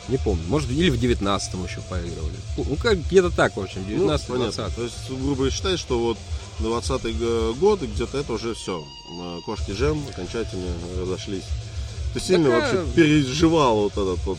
[0.09, 2.33] не помню, может, или в 19 еще поигрывали.
[2.57, 4.51] Ну, как где-то так, в общем, Ну, 19 понятно.
[4.53, 6.17] 20 То есть, грубо считай, что вот
[6.59, 8.83] 20 год, и где-то это уже все.
[9.45, 11.43] Кошки джем окончательно разошлись.
[12.13, 14.37] Ты сильно Такая- вообще переживал вот этот вот.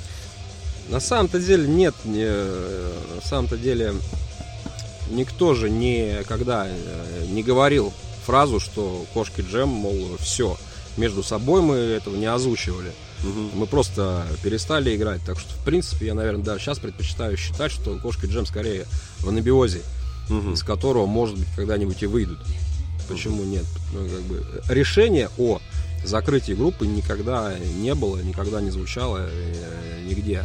[0.88, 3.94] На самом-то деле нет, не, на самом-то деле
[5.10, 7.92] никто же никогда э, не говорил
[8.26, 10.56] фразу, что кошки джем, мол, все.
[10.96, 12.92] Между собой мы этого не озвучивали.
[13.22, 13.50] Мгм.
[13.54, 15.20] Мы просто перестали играть.
[15.26, 18.86] Так что, в принципе, я, наверное, даже сейчас предпочитаю считать, что кошки джем скорее
[19.18, 19.82] в анабиозе,
[20.28, 20.54] Мгм.
[20.54, 22.38] из которого, может быть, когда-нибудь и выйдут.
[23.08, 23.64] Почему нет?
[23.92, 25.60] Ну, как бы, решение о
[26.04, 30.44] закрытии группы никогда не было, никогда не звучало э, нигде.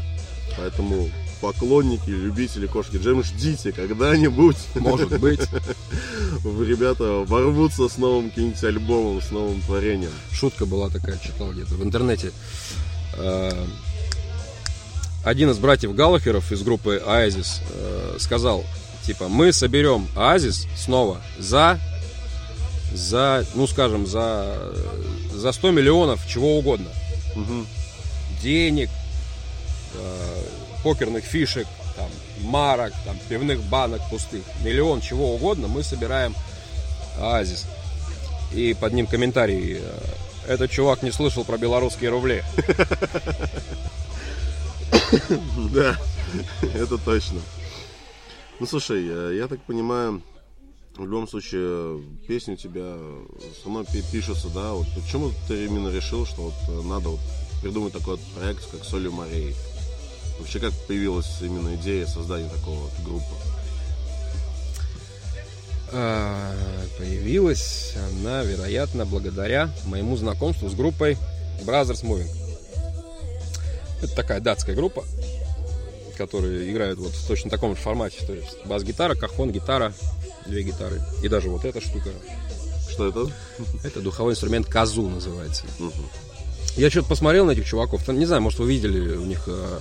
[0.58, 1.10] Поэтому
[1.54, 4.58] поклонники, любители кошки джем, ждите когда-нибудь.
[4.76, 5.42] Может быть.
[6.44, 10.12] Ребята ворвутся с новым каким-нибудь альбомом, с новым творением.
[10.32, 12.32] Шутка была такая, читал где-то в интернете.
[13.18, 13.52] Э,
[15.24, 18.64] Один из братьев Галлахеров из группы Оазис э, сказал,
[19.06, 21.80] типа, мы соберем Оазис снова за,
[22.94, 24.74] за, ну скажем, за,
[25.32, 26.90] за 100 миллионов чего угодно.
[27.36, 27.68] Мгм.
[28.42, 28.90] Денег,
[29.96, 30.44] э,
[30.86, 32.08] покерных фишек, там,
[32.48, 36.36] марок, там, пивных банок пустых, миллион чего угодно, мы собираем
[37.20, 37.66] Оазис.
[38.54, 39.80] И под ним комментарий.
[39.80, 40.00] э,
[40.48, 42.44] Этот чувак не слышал про белорусские рубли.
[45.74, 45.98] Да,
[46.76, 47.40] это точно.
[48.60, 50.22] Ну слушай, э, я так понимаю,
[50.98, 52.94] в любом случае песни у тебя
[53.54, 54.74] все равно пи- пишутся, да?
[54.74, 57.20] Вот почему ты именно решил, что вот э, надо вот
[57.62, 59.56] придумать такой вот проект, как Солью морей?
[60.40, 63.36] Вообще как появилась именно идея создания такого вот группы?
[65.92, 66.54] А,
[66.98, 71.18] Появилась она, вероятно, благодаря моему знакомству с группой
[71.64, 72.30] Brothers Moving.
[74.02, 75.04] Это такая датская группа,
[76.18, 78.26] которые играют вот в точно таком же формате.
[78.26, 79.94] То есть бас-гитара, кахон, гитара,
[80.46, 81.02] две гитары.
[81.22, 82.10] И даже вот эта штука.
[82.90, 83.32] Что это?
[83.84, 85.64] Это духовой инструмент казу называется.
[85.80, 85.92] Мгм.
[86.78, 88.04] Я что-то посмотрел на этих чуваков.
[88.04, 89.80] Там, не знаю, может, вы видели у них э,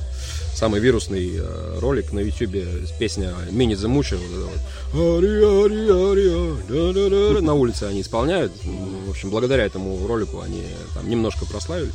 [0.55, 2.67] самый вирусный э, ролик на ютюбе,
[2.99, 4.53] песня Мини Mucha, вот
[4.93, 5.33] вот.
[6.69, 7.41] Да-да-да.
[7.41, 8.53] На улице они исполняют.
[8.63, 10.63] В общем, благодаря этому ролику они
[10.95, 11.95] там немножко прославились.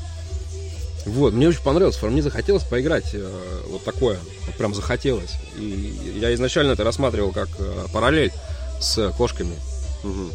[1.06, 3.30] Вот, мне очень понравилось, мне захотелось поиграть э,
[3.70, 5.32] вот такое, вот прям захотелось.
[5.58, 8.34] И я изначально это рассматривал как э, параллель
[8.82, 9.56] с кошками.
[10.04, 10.30] Мгм.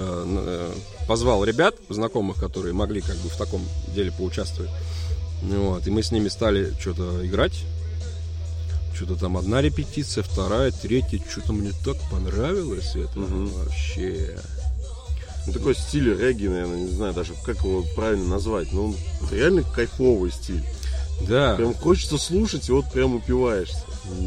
[0.00, 3.62] Э, э, позвал ребят, знакомых, которые могли как бы в таком
[3.94, 4.70] деле поучаствовать.
[5.42, 7.64] Ну Вот, и мы с ними стали что-то играть.
[8.94, 11.20] Что-то там одна репетиция, вторая, третья.
[11.28, 13.46] Что-то мне так понравилось это Мгм.
[13.48, 14.38] вообще.
[15.46, 18.72] Ну, такой стиль регги, наверное, не знаю даже, как его правильно назвать.
[18.72, 18.96] Но он
[19.30, 20.62] реально кайфовый стиль.
[21.22, 23.82] Да, Прям хочется слушать, и вот прям упиваешься.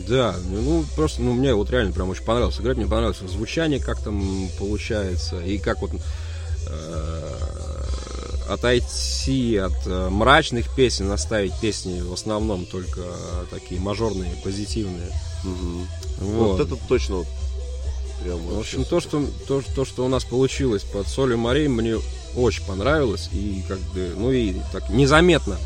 [0.07, 3.99] да, ну просто, ну мне вот реально прям очень понравилось играть, мне понравилось звучание, как
[4.01, 5.91] там получается, и как вот
[6.67, 7.31] э,
[8.49, 13.01] отойти от э, мрачных песен, оставить песни в основном только
[13.49, 15.11] такие мажорные, позитивные.
[15.43, 15.87] Мгм.
[16.19, 16.57] Вот.
[16.57, 17.27] Вот это точно вот
[18.23, 21.95] прям В общем, то что, то, то, что у нас получилось под солью морей, мне
[22.35, 23.29] очень понравилось.
[23.33, 25.57] И как бы, ну и так незаметно.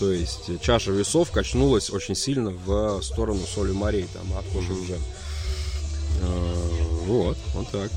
[0.00, 4.98] То есть чаша весов качнулась очень сильно в сторону соли морей, там, от кожи уже.
[7.06, 7.90] Вот, вот так.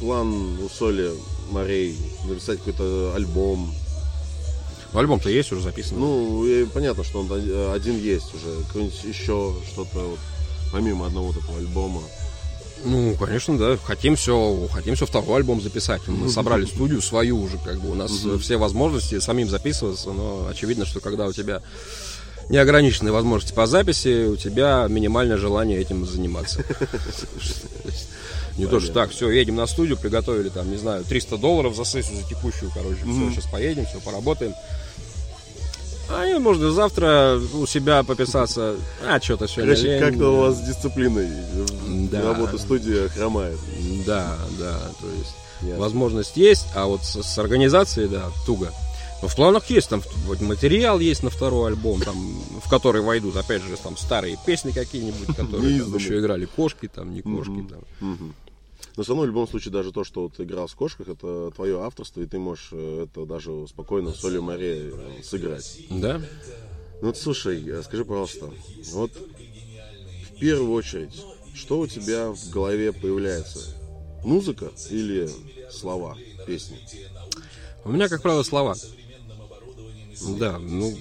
[0.00, 1.12] план у Соли
[1.50, 3.72] морей написать какой-то альбом.
[4.92, 5.98] Ну, Альбом-то есть уже записан.
[6.00, 8.64] Ну, понятно, что он о- один есть уже.
[8.66, 10.18] Какой-нибудь еще что-то вот,
[10.72, 12.02] помимо одного такого альбома.
[12.84, 13.76] Ну, конечно, да.
[13.76, 16.06] Хотим все, хотим все второй альбом записать.
[16.08, 18.10] Мы собрали студию свою уже, как бы у нас
[18.40, 21.62] все возможности самим записываться, но очевидно, что когда у тебя
[22.48, 26.64] неограниченные возможности по записи, у тебя минимальное желание этим заниматься.
[28.58, 31.84] Не то, что так, все, едем на студию, приготовили там, не знаю, 300 долларов за
[31.84, 34.52] сессию, за текущую, короче, все, сейчас поедем, все, поработаем.
[36.10, 38.76] А и можно завтра у себя пописаться,
[39.06, 41.28] а что-то сегодня Короче, как-то у вас с дисциплиной
[42.10, 42.22] Да.
[42.22, 43.58] работа студия хромает.
[44.06, 45.78] Да, да, то есть Ясно.
[45.78, 48.72] возможность есть, а вот с, с организацией, да, туго.
[49.22, 50.02] Но в планах есть, там
[50.40, 52.16] материал есть на второй альбом, там,
[52.62, 57.14] в который войдут, опять же, там старые песни какие-нибудь, которые там еще играли кошки, там,
[57.14, 57.64] не кошки,
[58.00, 58.34] там.
[58.96, 61.50] Но все равно в любом случае даже то, что вот ты играл в кошках, это
[61.54, 65.80] твое авторство, и ты можешь э, это даже спокойно в соли море э, сыграть.
[65.90, 66.20] Да?
[67.00, 68.50] Ну вот слушай, э, скажи, пожалуйста,
[68.92, 71.22] вот в первую очередь,
[71.54, 73.76] что у тебя в голове появляется?
[74.24, 75.28] Музыка или
[75.70, 76.16] слова
[76.46, 76.78] песни?
[77.84, 78.76] У меня, как правило, слова.
[80.38, 80.96] Да, ну,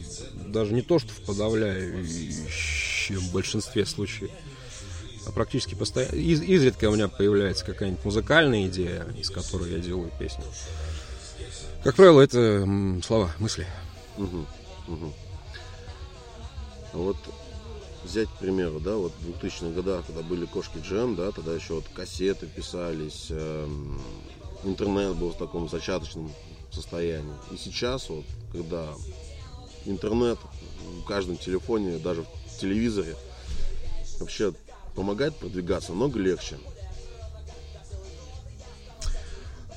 [0.48, 4.32] даже не то, что в подавляющем большинстве случаев,
[5.34, 6.16] практически постоянно.
[6.16, 10.44] Из- изредка у меня появляется какая-нибудь музыкальная идея, из которой я делаю песню.
[11.84, 12.68] Как правило, это
[13.06, 13.68] слова, мысли.
[14.18, 14.46] Мгм,
[14.88, 15.14] мгм.
[16.94, 17.18] А Вот
[18.04, 21.76] взять, к примеру, да, вот в 2000-х годах, когда были кошки джем, да, тогда еще
[21.76, 24.02] вот кассеты писались, эм,
[24.64, 26.32] интернет был в таком зачаточном
[26.72, 27.34] состоянии.
[27.52, 28.88] И сейчас вот, когда
[29.86, 30.40] интернет
[31.02, 33.16] в каждом телефоне, даже в телевизоре,
[34.20, 34.54] вообще
[34.96, 36.58] помогает продвигаться намного легче.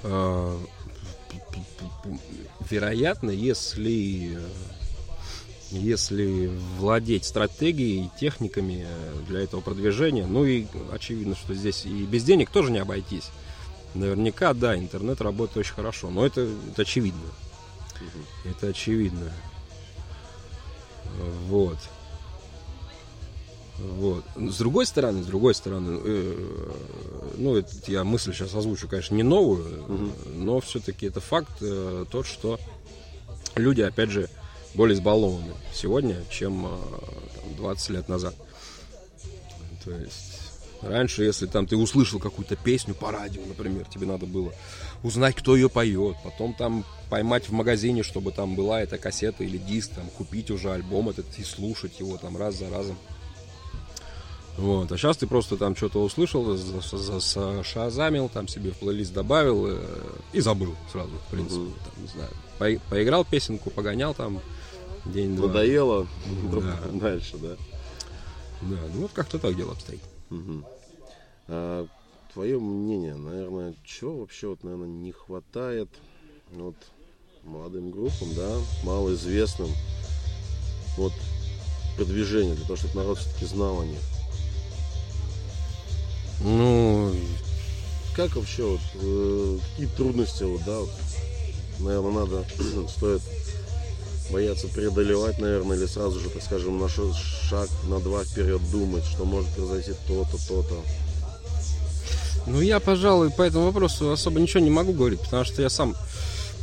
[0.03, 0.61] А,
[2.71, 4.39] Вероятно, если
[5.71, 8.87] если владеть стратегией, техниками
[9.27, 13.31] для этого продвижения, ну и очевидно, что здесь и без денег тоже не обойтись.
[13.95, 17.21] Наверняка, да, интернет работает очень хорошо, но это, это очевидно.
[18.45, 19.33] Это очевидно.
[21.49, 21.79] Вот.
[23.79, 24.25] Вот.
[24.37, 26.70] С другой стороны, с другой стороны, э,
[27.37, 30.12] ну, это я мысль сейчас озвучу, конечно, не новую, Мгм.
[30.37, 32.61] но все-таки это факт э, тот, что
[33.57, 34.29] люди, опять же,
[34.75, 36.68] более избалованы сегодня, чем э,
[37.35, 38.35] там, 20 лет назад.
[39.85, 40.41] То есть
[40.81, 44.53] раньше, если там ты услышал какую-то песню по радио, например, тебе надо было
[45.03, 49.59] узнать, кто ее поет, потом там поймать в магазине, чтобы там была эта кассета или
[49.59, 52.97] диск, там купить уже альбом этот и слушать его там раз за разом.
[54.57, 54.91] Вот.
[54.93, 59.13] А сейчас ты просто там что-то услышал, за- за- за- шазамил, там себе в плейлист
[59.13, 59.79] добавил э,
[60.33, 61.61] и забыл сразу, в принципе.
[61.63, 61.75] Мгм.
[61.85, 64.41] Там, не знаю, по- поиграл песенку, погонял там
[65.07, 65.49] день-два.
[65.49, 66.07] Надоело,
[66.53, 66.79] Да.
[66.93, 67.57] дальше, да?
[68.63, 70.01] Да, ну вот как-то так дело обстоит.
[70.31, 70.65] Мгм.
[71.49, 71.87] А,
[72.33, 75.89] твое мнение, наверное, чего вообще вот, наверное, не хватает
[76.53, 76.77] вот
[77.43, 79.69] молодым группам, да, малоизвестным,
[80.97, 81.13] вот
[81.97, 83.99] продвижения для того, чтобы народ все-таки знал о них.
[86.41, 87.14] Ну,
[88.14, 90.91] Как вообще вот, э, какие трудности вот, да, вот
[91.80, 92.45] наверное, надо,
[92.89, 93.22] стоит
[94.30, 99.24] бояться преодолевать, наверное, или сразу же, так скажем, на шаг, на два вперед думать, что
[99.24, 100.82] может произойти то-то, то-то.
[102.47, 105.95] Ну, я, пожалуй, по этому вопросу особо ничего не могу говорить, потому что я сам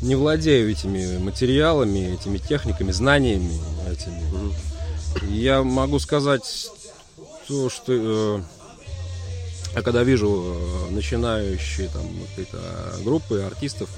[0.01, 3.59] не владею этими материалами, этими техниками, знаниями
[3.91, 4.21] этими.
[4.31, 5.25] Угу.
[5.31, 6.69] Я могу сказать
[7.47, 8.41] то, что э,
[9.75, 12.59] я когда вижу э, начинающие там какие-то
[13.03, 13.89] группы артистов,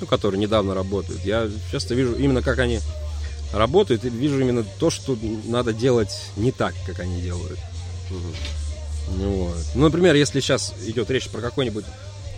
[0.00, 2.80] ну, которые недавно работают, я часто вижу именно как они
[3.52, 7.58] работают, и вижу именно то, что надо делать не так, как они делают.
[8.10, 9.24] Угу.
[9.26, 9.56] Вот.
[9.74, 11.84] Ну, например, если сейчас идет речь про какой-нибудь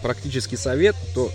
[0.02, 1.30] практический совет, то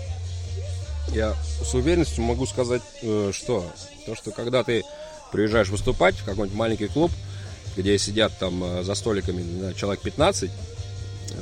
[1.12, 1.34] я
[1.64, 3.66] с уверенностью могу сказать, э, что
[4.06, 4.82] то, что когда ты
[5.32, 7.10] приезжаешь выступать в какой-нибудь маленький клуб,
[7.76, 10.50] где сидят там э, за столиками человек 15,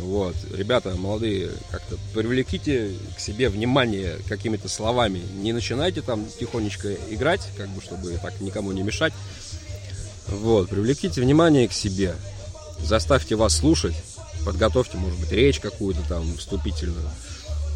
[0.00, 5.22] вот, ребята молодые, как-то привлеките к себе внимание какими-то словами.
[5.34, 9.12] Не начинайте там тихонечко играть, как бы, чтобы так никому не мешать.
[10.28, 12.14] Вот, привлеките внимание к себе.
[12.78, 13.94] Заставьте вас слушать.
[14.44, 17.10] Подготовьте, может быть, речь какую-то там вступительную.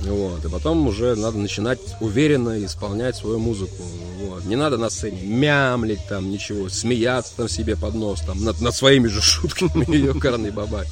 [0.03, 3.83] Вот, и потом уже надо начинать уверенно исполнять свою музыку.
[4.21, 4.45] Вот.
[4.45, 8.75] Не надо на сцене мямлить там ничего, смеяться там себе под нос, там, над, над
[8.75, 10.87] своими же шутками ее карный бабай.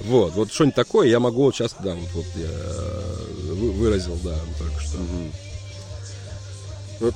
[0.00, 4.38] Вот, вот что-нибудь такое я могу вот сейчас, да, вот, вот я э, выразил, да,
[4.58, 4.96] только что.
[4.96, 5.30] Угу.
[7.00, 7.14] Вот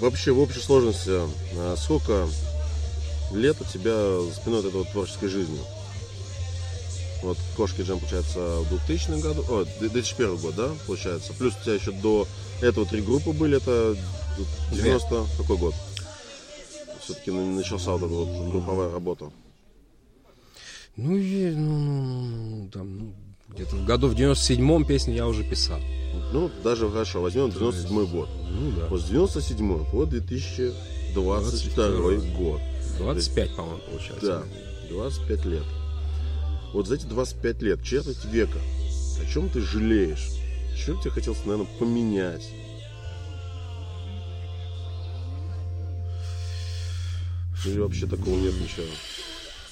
[0.00, 1.10] вообще в общей сложности
[1.56, 2.28] а сколько
[3.32, 5.58] лет у тебя за спиной этой вот творческой жизни?
[7.22, 11.32] Вот Кошки Джем, получается, в 2000 году, о, 2001 год, да, получается.
[11.32, 12.28] Плюс у тебя еще до
[12.62, 13.96] этого три группы были, это
[14.72, 15.26] 90 Две.
[15.36, 15.74] какой год?
[17.02, 19.32] Все-таки начался вот эта вот групповая работа.
[20.98, 23.14] Ну, и, ну, ну, ну, ну там, ну,
[23.50, 25.78] где-то в году в 97-м песню я уже писал.
[26.32, 28.28] Ну, даже хорошо, возьмем 97 год.
[28.50, 28.86] Ну, да.
[28.88, 32.36] Вот с 97 по 2022 22.
[32.36, 32.60] год.
[32.98, 34.26] 25, по-моему, получается.
[34.26, 34.42] Да,
[34.88, 35.62] 25 лет.
[36.72, 38.58] Вот за эти 25 лет, четверть века,
[39.22, 40.30] о чем ты жалеешь?
[40.76, 42.50] Что тебе хотелось, наверное, поменять?
[47.64, 48.86] Или вообще такого нет ничего?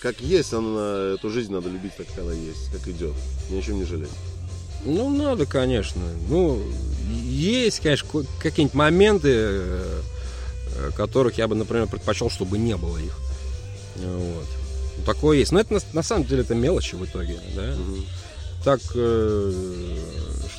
[0.01, 3.15] Как есть, она, эту жизнь надо любить так, как она есть, как идет.
[3.51, 4.11] Ни о чем не жалеть.
[4.85, 6.03] Ну, надо, конечно.
[6.29, 6.63] Ну,
[7.25, 8.09] есть, конечно,
[8.41, 10.01] какие-нибудь моменты, э,
[10.97, 13.19] которых я бы, например, предпочел, чтобы не было их.
[13.97, 14.47] Вот.
[15.05, 15.53] Такое есть.
[15.53, 17.75] Но это на, на самом деле это мелочи в итоге, да.
[17.75, 17.97] Угу.
[18.65, 19.97] Так, э,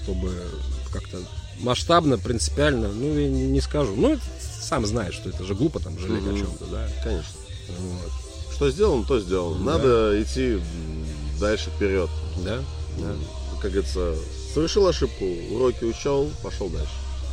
[0.01, 0.33] чтобы
[0.91, 1.19] как-то
[1.59, 3.95] масштабно, принципиально, ну, я не, не скажу.
[3.95, 4.17] Ну,
[4.61, 6.35] сам знаешь, что это же глупо там жалеть угу.
[6.35, 6.89] о чем-то, да.
[7.03, 7.33] Конечно.
[7.67, 8.26] Вот
[8.57, 9.63] что сделано, то сделано.
[9.63, 9.77] Да.
[9.77, 10.59] Надо идти
[11.39, 12.09] дальше вперед.
[12.43, 12.57] Да.
[12.97, 13.13] да.
[13.61, 14.15] Как говорится,
[14.53, 16.91] совершил ошибку, уроки учел, пошел дальше.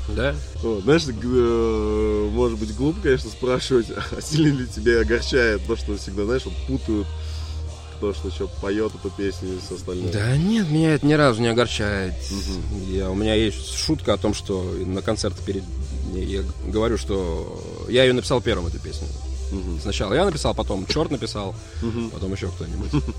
[0.09, 0.35] Да.
[0.63, 5.97] Вот, знаешь, э, может быть глупо, конечно, спрашивать, а сильно ли тебя огорчает то, что
[5.97, 7.07] всегда, знаешь, вот путают
[7.97, 10.13] кто что что поет эту песню и все остальное.
[10.13, 12.13] Да нет, меня это ни разу не огорчает.
[12.13, 12.93] Угу.
[12.93, 15.63] Я, у меня есть шутка о том, что на концерт перед
[16.13, 19.09] я говорю, что я ее написал первым эту песню.
[19.53, 19.81] Угу.
[19.83, 22.11] Сначала я написал, потом Черт написал, угу.
[22.13, 22.91] потом еще кто-нибудь.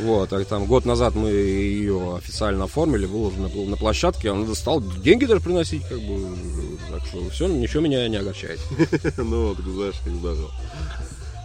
[0.00, 4.80] Вот, а там год назад мы ее официально оформили, выложили на, на площадке, он стал
[4.80, 6.34] деньги даже приносить, как бы,
[6.90, 8.58] так что все, ничего меня не огорчает.
[9.18, 10.50] Ну вот, знаешь, как здорово.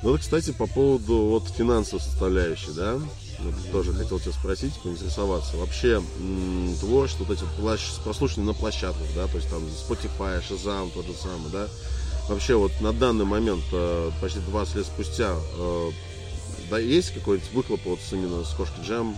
[0.03, 2.93] Ну, вот, кстати, по поводу вот финансовой составляющей, да,
[3.39, 5.57] вот, тоже хотел тебя спросить, поинтересоваться.
[5.57, 10.91] Вообще, м- творчество, вот эти плащ, прослушивания на площадках, да, то есть там Spotify, Shazam,
[10.93, 11.67] тот же самый, да,
[12.29, 15.91] вообще вот на данный момент, э, почти 20 лет спустя, э,
[16.69, 19.15] да, есть какой-нибудь выхлоп вот именно с кошки джем?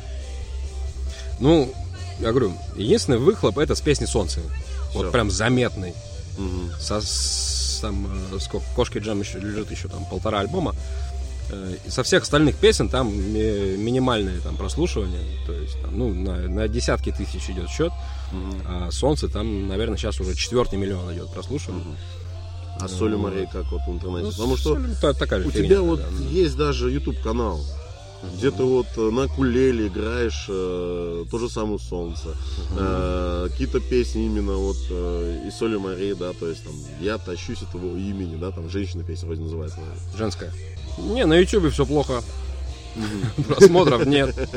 [1.39, 1.73] Ну,
[2.19, 4.41] я говорю, единственный выхлоп это с песни Солнце.
[4.89, 4.99] Все.
[4.99, 5.93] Вот прям заметный.
[6.37, 6.79] Угу.
[6.79, 10.75] Со, с, там, э, сколько, Кошки Джем еще лежит еще там полтора альбома.
[11.85, 16.67] И со всех остальных песен там минимальные там прослушивания, то есть там, ну, на, на
[16.67, 17.91] десятки тысяч идет счет,
[18.31, 18.55] угу.
[18.67, 21.81] а Солнце там, наверное, сейчас уже четвертый миллион идет прослушивания.
[21.81, 21.95] Угу.
[22.79, 24.25] А соли морей как вот в интернете?
[24.25, 27.59] Ну, Потому что соль, такая у фигня, тебя вот да, есть даже YouTube канал,
[28.35, 32.35] где ты вот э, на кулеле играешь э, то же самое солнце.
[32.77, 37.61] Э, какие-то песни именно вот э, и соли морей, да, то есть там я тащусь
[37.61, 39.79] от его имени, да, там женщина песня вроде называется.
[39.79, 40.17] Наверное.
[40.17, 40.53] Женская.
[40.97, 42.23] Не, на YouTube все плохо.
[43.47, 44.35] Просмотров нет.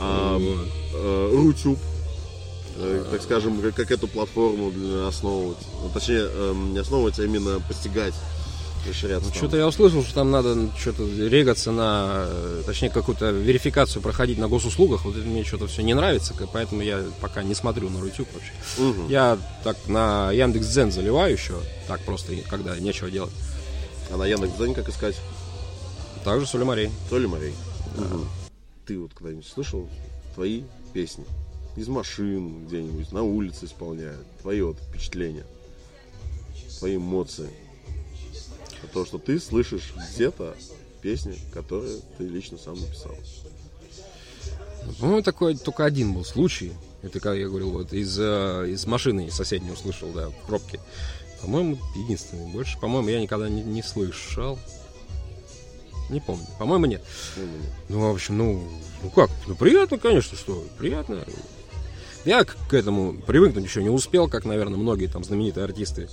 [0.00, 1.76] А, э, Рутюб
[3.10, 4.72] так скажем, как, эту платформу
[5.06, 5.58] основывать.
[5.82, 8.14] Ну, точнее, эм, не основывать, а именно постигать.
[8.86, 14.38] Ну, что-то я услышал, что там надо что-то регаться на, э, точнее, какую-то верификацию проходить
[14.38, 15.04] на госуслугах.
[15.04, 18.52] Вот это мне что-то все не нравится, поэтому я пока не смотрю на Рутюб вообще.
[18.78, 19.08] Мгм.
[19.08, 21.54] Я так на Яндекс.Дзен заливаю еще,
[21.86, 23.32] так просто, когда нечего делать.
[24.10, 25.16] А на Яндекс.Дзен как искать?
[26.24, 26.90] Также Соли Морей.
[27.10, 27.54] Соли морей.
[27.96, 28.26] Мгм.
[28.86, 29.86] Ты вот когда-нибудь слышал
[30.34, 30.62] твои
[30.94, 31.24] песни?
[31.78, 34.26] Из машин где-нибудь, на улице исполняют.
[34.42, 35.46] Твои вот впечатления.
[36.80, 37.50] Твои эмоции.
[38.82, 40.56] А то, что ты слышишь где-то
[41.02, 43.14] песни, которые ты лично сам написал.
[44.98, 46.72] По-моему, такой только один был случай.
[47.02, 50.80] Это, как я говорил, вот из, э, из машины соседней услышал, да, в пробке.
[51.40, 52.50] По-моему, единственный.
[52.50, 54.58] Больше, по-моему, я никогда не, не слышал.
[56.10, 56.46] Не помню.
[56.58, 57.04] По-моему, нет.
[57.88, 58.68] Ну, в общем, ну,
[59.04, 59.30] ну как?
[59.46, 61.24] Ну, приятно, конечно, что приятно.
[62.28, 66.10] Я к, этому привыкнуть еще не успел, как, наверное, многие там знаменитые артисты.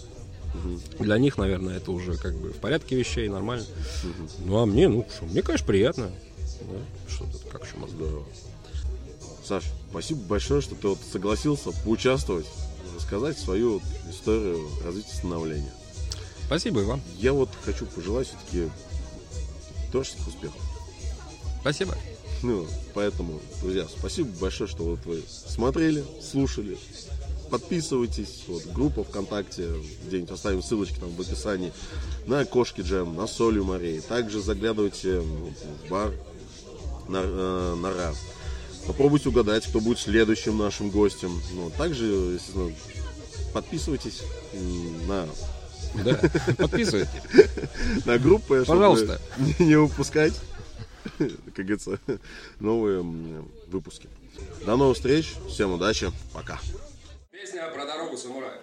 [0.97, 3.65] Для них, наверное, это уже как бы в порядке вещей, нормально.
[4.45, 6.11] Ну, а мне, ну, что, мне, конечно, приятно.
[6.61, 7.97] Да, что тут, как еще можно.
[7.97, 8.25] Здорово.
[9.43, 12.45] Саш, спасибо большое, что ты вот согласился поучаствовать,
[12.95, 15.73] рассказать свою вот историю развития становления.
[16.45, 17.01] Спасибо вам.
[17.17, 18.71] Я вот хочу пожелать все-таки
[19.91, 20.61] творческих успехов.
[21.59, 21.93] Спасибо.
[22.45, 26.77] Ну, поэтому, друзья, спасибо большое, что вот вы смотрели, слушали.
[27.49, 29.67] Подписывайтесь, вот, группа ВКонтакте,
[30.05, 31.73] где-нибудь оставим ссылочки там в описании,
[32.27, 33.99] на Кошки Джем, на Солью Морей.
[33.99, 36.11] Также заглядывайте в бар
[37.07, 38.13] на, э, Нора.
[38.85, 41.41] Попробуйте угадать, кто будет следующим нашим гостем.
[41.53, 42.71] Ну, также, естественно,
[43.53, 44.21] подписывайтесь
[45.07, 45.27] на,
[45.95, 46.19] Да,
[46.57, 47.09] подписывайтесь.
[48.05, 49.19] на группы, чтобы Пожалуйста.
[49.59, 50.33] не упускать,
[51.17, 51.99] как говорится,
[52.59, 53.01] новые
[53.67, 54.09] выпуски.
[54.65, 56.59] До новых встреч, всем удачи, пока.
[57.31, 58.54] Песня про дорогу самурая.